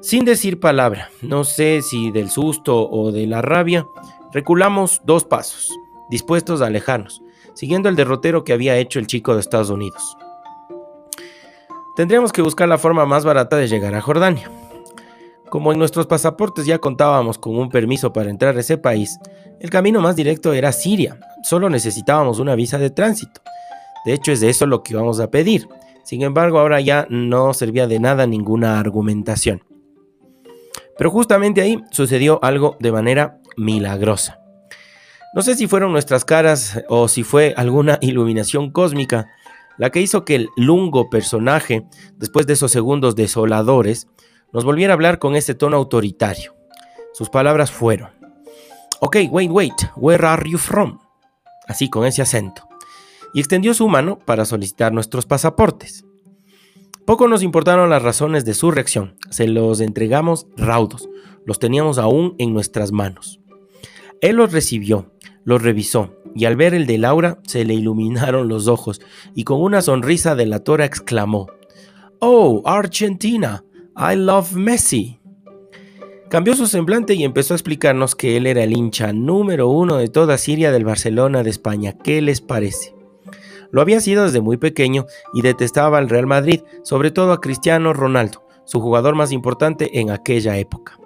Sin 0.00 0.24
decir 0.24 0.58
palabra, 0.58 1.08
no 1.22 1.44
sé 1.44 1.82
si 1.82 2.10
del 2.10 2.30
susto 2.30 2.90
o 2.90 3.12
de 3.12 3.28
la 3.28 3.42
rabia, 3.42 3.86
reculamos 4.32 5.02
dos 5.04 5.24
pasos, 5.24 5.70
dispuestos 6.10 6.62
a 6.62 6.66
alejarnos, 6.66 7.22
siguiendo 7.54 7.88
el 7.88 7.94
derrotero 7.94 8.42
que 8.42 8.52
había 8.52 8.76
hecho 8.76 8.98
el 8.98 9.06
chico 9.06 9.34
de 9.34 9.40
Estados 9.40 9.70
Unidos. 9.70 10.16
Tendríamos 11.94 12.32
que 12.32 12.42
buscar 12.42 12.68
la 12.68 12.76
forma 12.76 13.06
más 13.06 13.24
barata 13.24 13.56
de 13.56 13.68
llegar 13.68 13.94
a 13.94 14.00
Jordania. 14.00 14.50
Como 15.48 15.70
en 15.70 15.78
nuestros 15.78 16.08
pasaportes 16.08 16.66
ya 16.66 16.80
contábamos 16.80 17.38
con 17.38 17.56
un 17.56 17.68
permiso 17.68 18.12
para 18.12 18.30
entrar 18.30 18.56
a 18.56 18.60
ese 18.60 18.78
país, 18.78 19.16
el 19.60 19.70
camino 19.70 20.00
más 20.00 20.16
directo 20.16 20.52
era 20.52 20.72
Siria, 20.72 21.20
solo 21.44 21.70
necesitábamos 21.70 22.40
una 22.40 22.56
visa 22.56 22.78
de 22.78 22.90
tránsito. 22.90 23.42
De 24.06 24.12
hecho, 24.12 24.30
es 24.30 24.40
de 24.40 24.48
eso 24.48 24.66
lo 24.66 24.84
que 24.84 24.94
vamos 24.94 25.18
a 25.18 25.32
pedir. 25.32 25.68
Sin 26.04 26.22
embargo, 26.22 26.60
ahora 26.60 26.80
ya 26.80 27.08
no 27.10 27.52
servía 27.52 27.88
de 27.88 27.98
nada 27.98 28.24
ninguna 28.28 28.78
argumentación. 28.78 29.64
Pero 30.96 31.10
justamente 31.10 31.60
ahí 31.60 31.82
sucedió 31.90 32.38
algo 32.42 32.76
de 32.78 32.92
manera 32.92 33.40
milagrosa. 33.56 34.38
No 35.34 35.42
sé 35.42 35.56
si 35.56 35.66
fueron 35.66 35.90
nuestras 35.90 36.24
caras 36.24 36.84
o 36.88 37.08
si 37.08 37.24
fue 37.24 37.52
alguna 37.56 37.98
iluminación 38.00 38.70
cósmica 38.70 39.26
la 39.76 39.90
que 39.90 40.00
hizo 40.00 40.24
que 40.24 40.36
el 40.36 40.48
lungo 40.56 41.10
personaje, 41.10 41.84
después 42.16 42.46
de 42.46 42.52
esos 42.52 42.70
segundos 42.70 43.16
desoladores, 43.16 44.06
nos 44.52 44.64
volviera 44.64 44.92
a 44.92 44.94
hablar 44.94 45.18
con 45.18 45.34
ese 45.34 45.56
tono 45.56 45.76
autoritario. 45.76 46.54
Sus 47.12 47.28
palabras 47.28 47.72
fueron, 47.72 48.10
Ok, 49.00 49.16
wait, 49.30 49.50
wait, 49.50 49.74
where 49.96 50.24
are 50.24 50.48
you 50.48 50.58
from? 50.58 51.00
Así, 51.66 51.90
con 51.90 52.06
ese 52.06 52.22
acento 52.22 52.65
y 53.36 53.40
extendió 53.40 53.74
su 53.74 53.86
mano 53.86 54.18
para 54.24 54.46
solicitar 54.46 54.94
nuestros 54.94 55.26
pasaportes. 55.26 56.06
Poco 57.04 57.28
nos 57.28 57.42
importaron 57.42 57.90
las 57.90 58.00
razones 58.00 58.46
de 58.46 58.54
su 58.54 58.70
reacción, 58.70 59.14
se 59.28 59.46
los 59.46 59.82
entregamos 59.82 60.46
raudos, 60.56 61.10
los 61.44 61.58
teníamos 61.58 61.98
aún 61.98 62.34
en 62.38 62.54
nuestras 62.54 62.92
manos. 62.92 63.38
Él 64.22 64.36
los 64.36 64.52
recibió, 64.52 65.12
los 65.44 65.62
revisó, 65.62 66.14
y 66.34 66.46
al 66.46 66.56
ver 66.56 66.72
el 66.72 66.86
de 66.86 66.96
Laura 66.96 67.38
se 67.46 67.66
le 67.66 67.74
iluminaron 67.74 68.48
los 68.48 68.68
ojos, 68.68 69.02
y 69.34 69.44
con 69.44 69.60
una 69.60 69.82
sonrisa 69.82 70.34
delatora 70.34 70.86
exclamó, 70.86 71.46
Oh, 72.20 72.62
Argentina, 72.64 73.66
I 73.98 74.16
love 74.16 74.54
Messi. 74.54 75.20
Cambió 76.30 76.56
su 76.56 76.66
semblante 76.66 77.12
y 77.12 77.22
empezó 77.22 77.52
a 77.52 77.58
explicarnos 77.58 78.14
que 78.14 78.38
él 78.38 78.46
era 78.46 78.62
el 78.62 78.74
hincha 78.74 79.12
número 79.12 79.68
uno 79.68 79.98
de 79.98 80.08
toda 80.08 80.38
Siria 80.38 80.72
del 80.72 80.86
Barcelona 80.86 81.42
de 81.42 81.50
España. 81.50 81.92
¿Qué 82.02 82.22
les 82.22 82.40
parece? 82.40 82.95
Lo 83.76 83.82
había 83.82 84.00
sido 84.00 84.24
desde 84.24 84.40
muy 84.40 84.56
pequeño 84.56 85.04
y 85.34 85.42
detestaba 85.42 85.98
al 85.98 86.08
Real 86.08 86.26
Madrid, 86.26 86.62
sobre 86.82 87.10
todo 87.10 87.32
a 87.32 87.42
Cristiano 87.42 87.92
Ronaldo, 87.92 88.42
su 88.64 88.80
jugador 88.80 89.14
más 89.16 89.32
importante 89.32 90.00
en 90.00 90.08
aquella 90.08 90.56
época. 90.56 90.98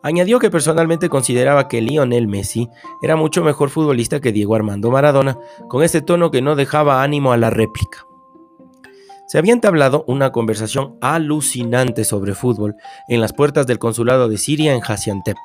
Añadió 0.00 0.38
que 0.38 0.48
personalmente 0.48 1.10
consideraba 1.10 1.68
que 1.68 1.82
Lionel 1.82 2.26
Messi 2.26 2.70
era 3.02 3.16
mucho 3.16 3.44
mejor 3.44 3.68
futbolista 3.68 4.18
que 4.18 4.32
Diego 4.32 4.54
Armando 4.54 4.90
Maradona, 4.90 5.36
con 5.68 5.82
ese 5.82 6.00
tono 6.00 6.30
que 6.30 6.40
no 6.40 6.56
dejaba 6.56 7.02
ánimo 7.02 7.32
a 7.32 7.36
la 7.36 7.50
réplica. 7.50 8.06
Se 9.26 9.36
había 9.36 9.52
entablado 9.52 10.06
una 10.08 10.32
conversación 10.32 10.96
alucinante 11.02 12.04
sobre 12.04 12.34
fútbol 12.34 12.76
en 13.08 13.20
las 13.20 13.34
puertas 13.34 13.66
del 13.66 13.78
consulado 13.78 14.30
de 14.30 14.38
Siria 14.38 14.72
en 14.72 14.80
Hasiantep, 14.82 15.36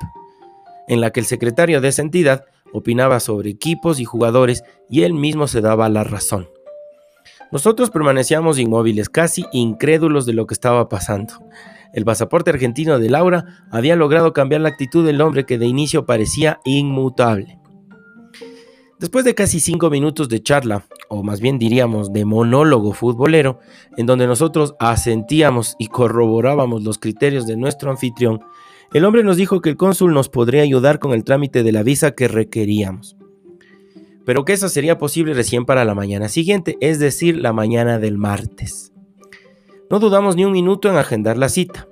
en 0.88 1.02
la 1.02 1.10
que 1.10 1.20
el 1.20 1.26
secretario 1.26 1.82
de 1.82 1.88
esa 1.88 2.00
entidad 2.00 2.46
opinaba 2.72 3.20
sobre 3.20 3.50
equipos 3.50 4.00
y 4.00 4.04
jugadores 4.04 4.64
y 4.88 5.02
él 5.02 5.14
mismo 5.14 5.46
se 5.46 5.60
daba 5.60 5.88
la 5.88 6.04
razón. 6.04 6.48
Nosotros 7.50 7.90
permanecíamos 7.90 8.58
inmóviles, 8.58 9.08
casi 9.08 9.44
incrédulos 9.52 10.24
de 10.24 10.32
lo 10.32 10.46
que 10.46 10.54
estaba 10.54 10.88
pasando. 10.88 11.34
El 11.92 12.06
pasaporte 12.06 12.50
argentino 12.50 12.98
de 12.98 13.10
Laura 13.10 13.66
había 13.70 13.96
logrado 13.96 14.32
cambiar 14.32 14.62
la 14.62 14.70
actitud 14.70 15.04
del 15.04 15.20
hombre 15.20 15.44
que 15.44 15.58
de 15.58 15.66
inicio 15.66 16.06
parecía 16.06 16.60
inmutable. 16.64 17.58
Después 18.98 19.24
de 19.24 19.34
casi 19.34 19.60
cinco 19.60 19.90
minutos 19.90 20.28
de 20.28 20.42
charla, 20.42 20.86
o 21.08 21.22
más 21.22 21.40
bien 21.40 21.58
diríamos 21.58 22.12
de 22.12 22.24
monólogo 22.24 22.92
futbolero, 22.92 23.58
en 23.96 24.06
donde 24.06 24.26
nosotros 24.28 24.74
asentíamos 24.78 25.74
y 25.78 25.88
corroborábamos 25.88 26.84
los 26.84 26.98
criterios 26.98 27.46
de 27.46 27.56
nuestro 27.56 27.90
anfitrión, 27.90 28.40
el 28.92 29.06
hombre 29.06 29.24
nos 29.24 29.38
dijo 29.38 29.62
que 29.62 29.70
el 29.70 29.76
cónsul 29.78 30.12
nos 30.12 30.28
podría 30.28 30.62
ayudar 30.62 30.98
con 30.98 31.12
el 31.12 31.24
trámite 31.24 31.62
de 31.62 31.72
la 31.72 31.82
visa 31.82 32.10
que 32.10 32.28
requeríamos, 32.28 33.16
pero 34.26 34.44
que 34.44 34.52
eso 34.52 34.68
sería 34.68 34.98
posible 34.98 35.32
recién 35.32 35.64
para 35.64 35.86
la 35.86 35.94
mañana 35.94 36.28
siguiente, 36.28 36.76
es 36.80 36.98
decir, 36.98 37.38
la 37.38 37.54
mañana 37.54 37.98
del 37.98 38.18
martes. 38.18 38.92
No 39.88 39.98
dudamos 39.98 40.36
ni 40.36 40.44
un 40.44 40.52
minuto 40.52 40.90
en 40.90 40.96
agendar 40.96 41.38
la 41.38 41.48
cita. 41.48 41.88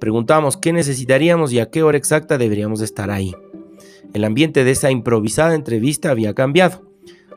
Preguntamos 0.00 0.56
qué 0.56 0.72
necesitaríamos 0.72 1.52
y 1.52 1.60
a 1.60 1.70
qué 1.70 1.84
hora 1.84 1.98
exacta 1.98 2.36
deberíamos 2.36 2.80
estar 2.80 3.10
ahí. 3.10 3.32
El 4.12 4.24
ambiente 4.24 4.64
de 4.64 4.72
esa 4.72 4.90
improvisada 4.90 5.54
entrevista 5.54 6.10
había 6.10 6.34
cambiado. 6.34 6.82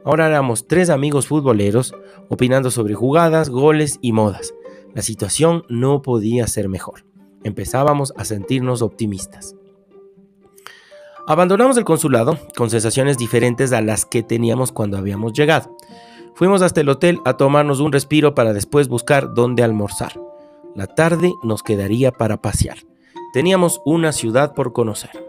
Ahora 0.03 0.27
éramos 0.27 0.67
tres 0.67 0.89
amigos 0.89 1.27
futboleros 1.27 1.93
opinando 2.29 2.71
sobre 2.71 2.95
jugadas, 2.95 3.49
goles 3.49 3.99
y 4.01 4.11
modas. 4.11 4.53
La 4.95 5.03
situación 5.03 5.65
no 5.69 6.01
podía 6.01 6.47
ser 6.47 6.67
mejor 6.67 7.05
empezábamos 7.43 8.13
a 8.17 8.25
sentirnos 8.25 8.81
optimistas. 8.81 9.55
Abandonamos 11.25 11.77
el 11.77 11.85
consulado 11.85 12.37
con 12.57 12.69
sensaciones 12.69 13.17
diferentes 13.17 13.71
a 13.71 13.81
las 13.81 14.05
que 14.05 14.23
teníamos 14.23 14.71
cuando 14.71 14.97
habíamos 14.97 15.31
llegado. 15.33 15.77
Fuimos 16.35 16.61
hasta 16.61 16.81
el 16.81 16.89
hotel 16.89 17.21
a 17.23 17.37
tomarnos 17.37 17.79
un 17.79 17.91
respiro 17.91 18.35
para 18.35 18.53
después 18.53 18.89
buscar 18.89 19.33
dónde 19.33 19.63
almorzar. 19.63 20.19
La 20.75 20.87
tarde 20.87 21.31
nos 21.43 21.63
quedaría 21.63 22.11
para 22.11 22.41
pasear. 22.41 22.79
Teníamos 23.31 23.81
una 23.85 24.11
ciudad 24.11 24.53
por 24.53 24.73
conocer. 24.73 25.22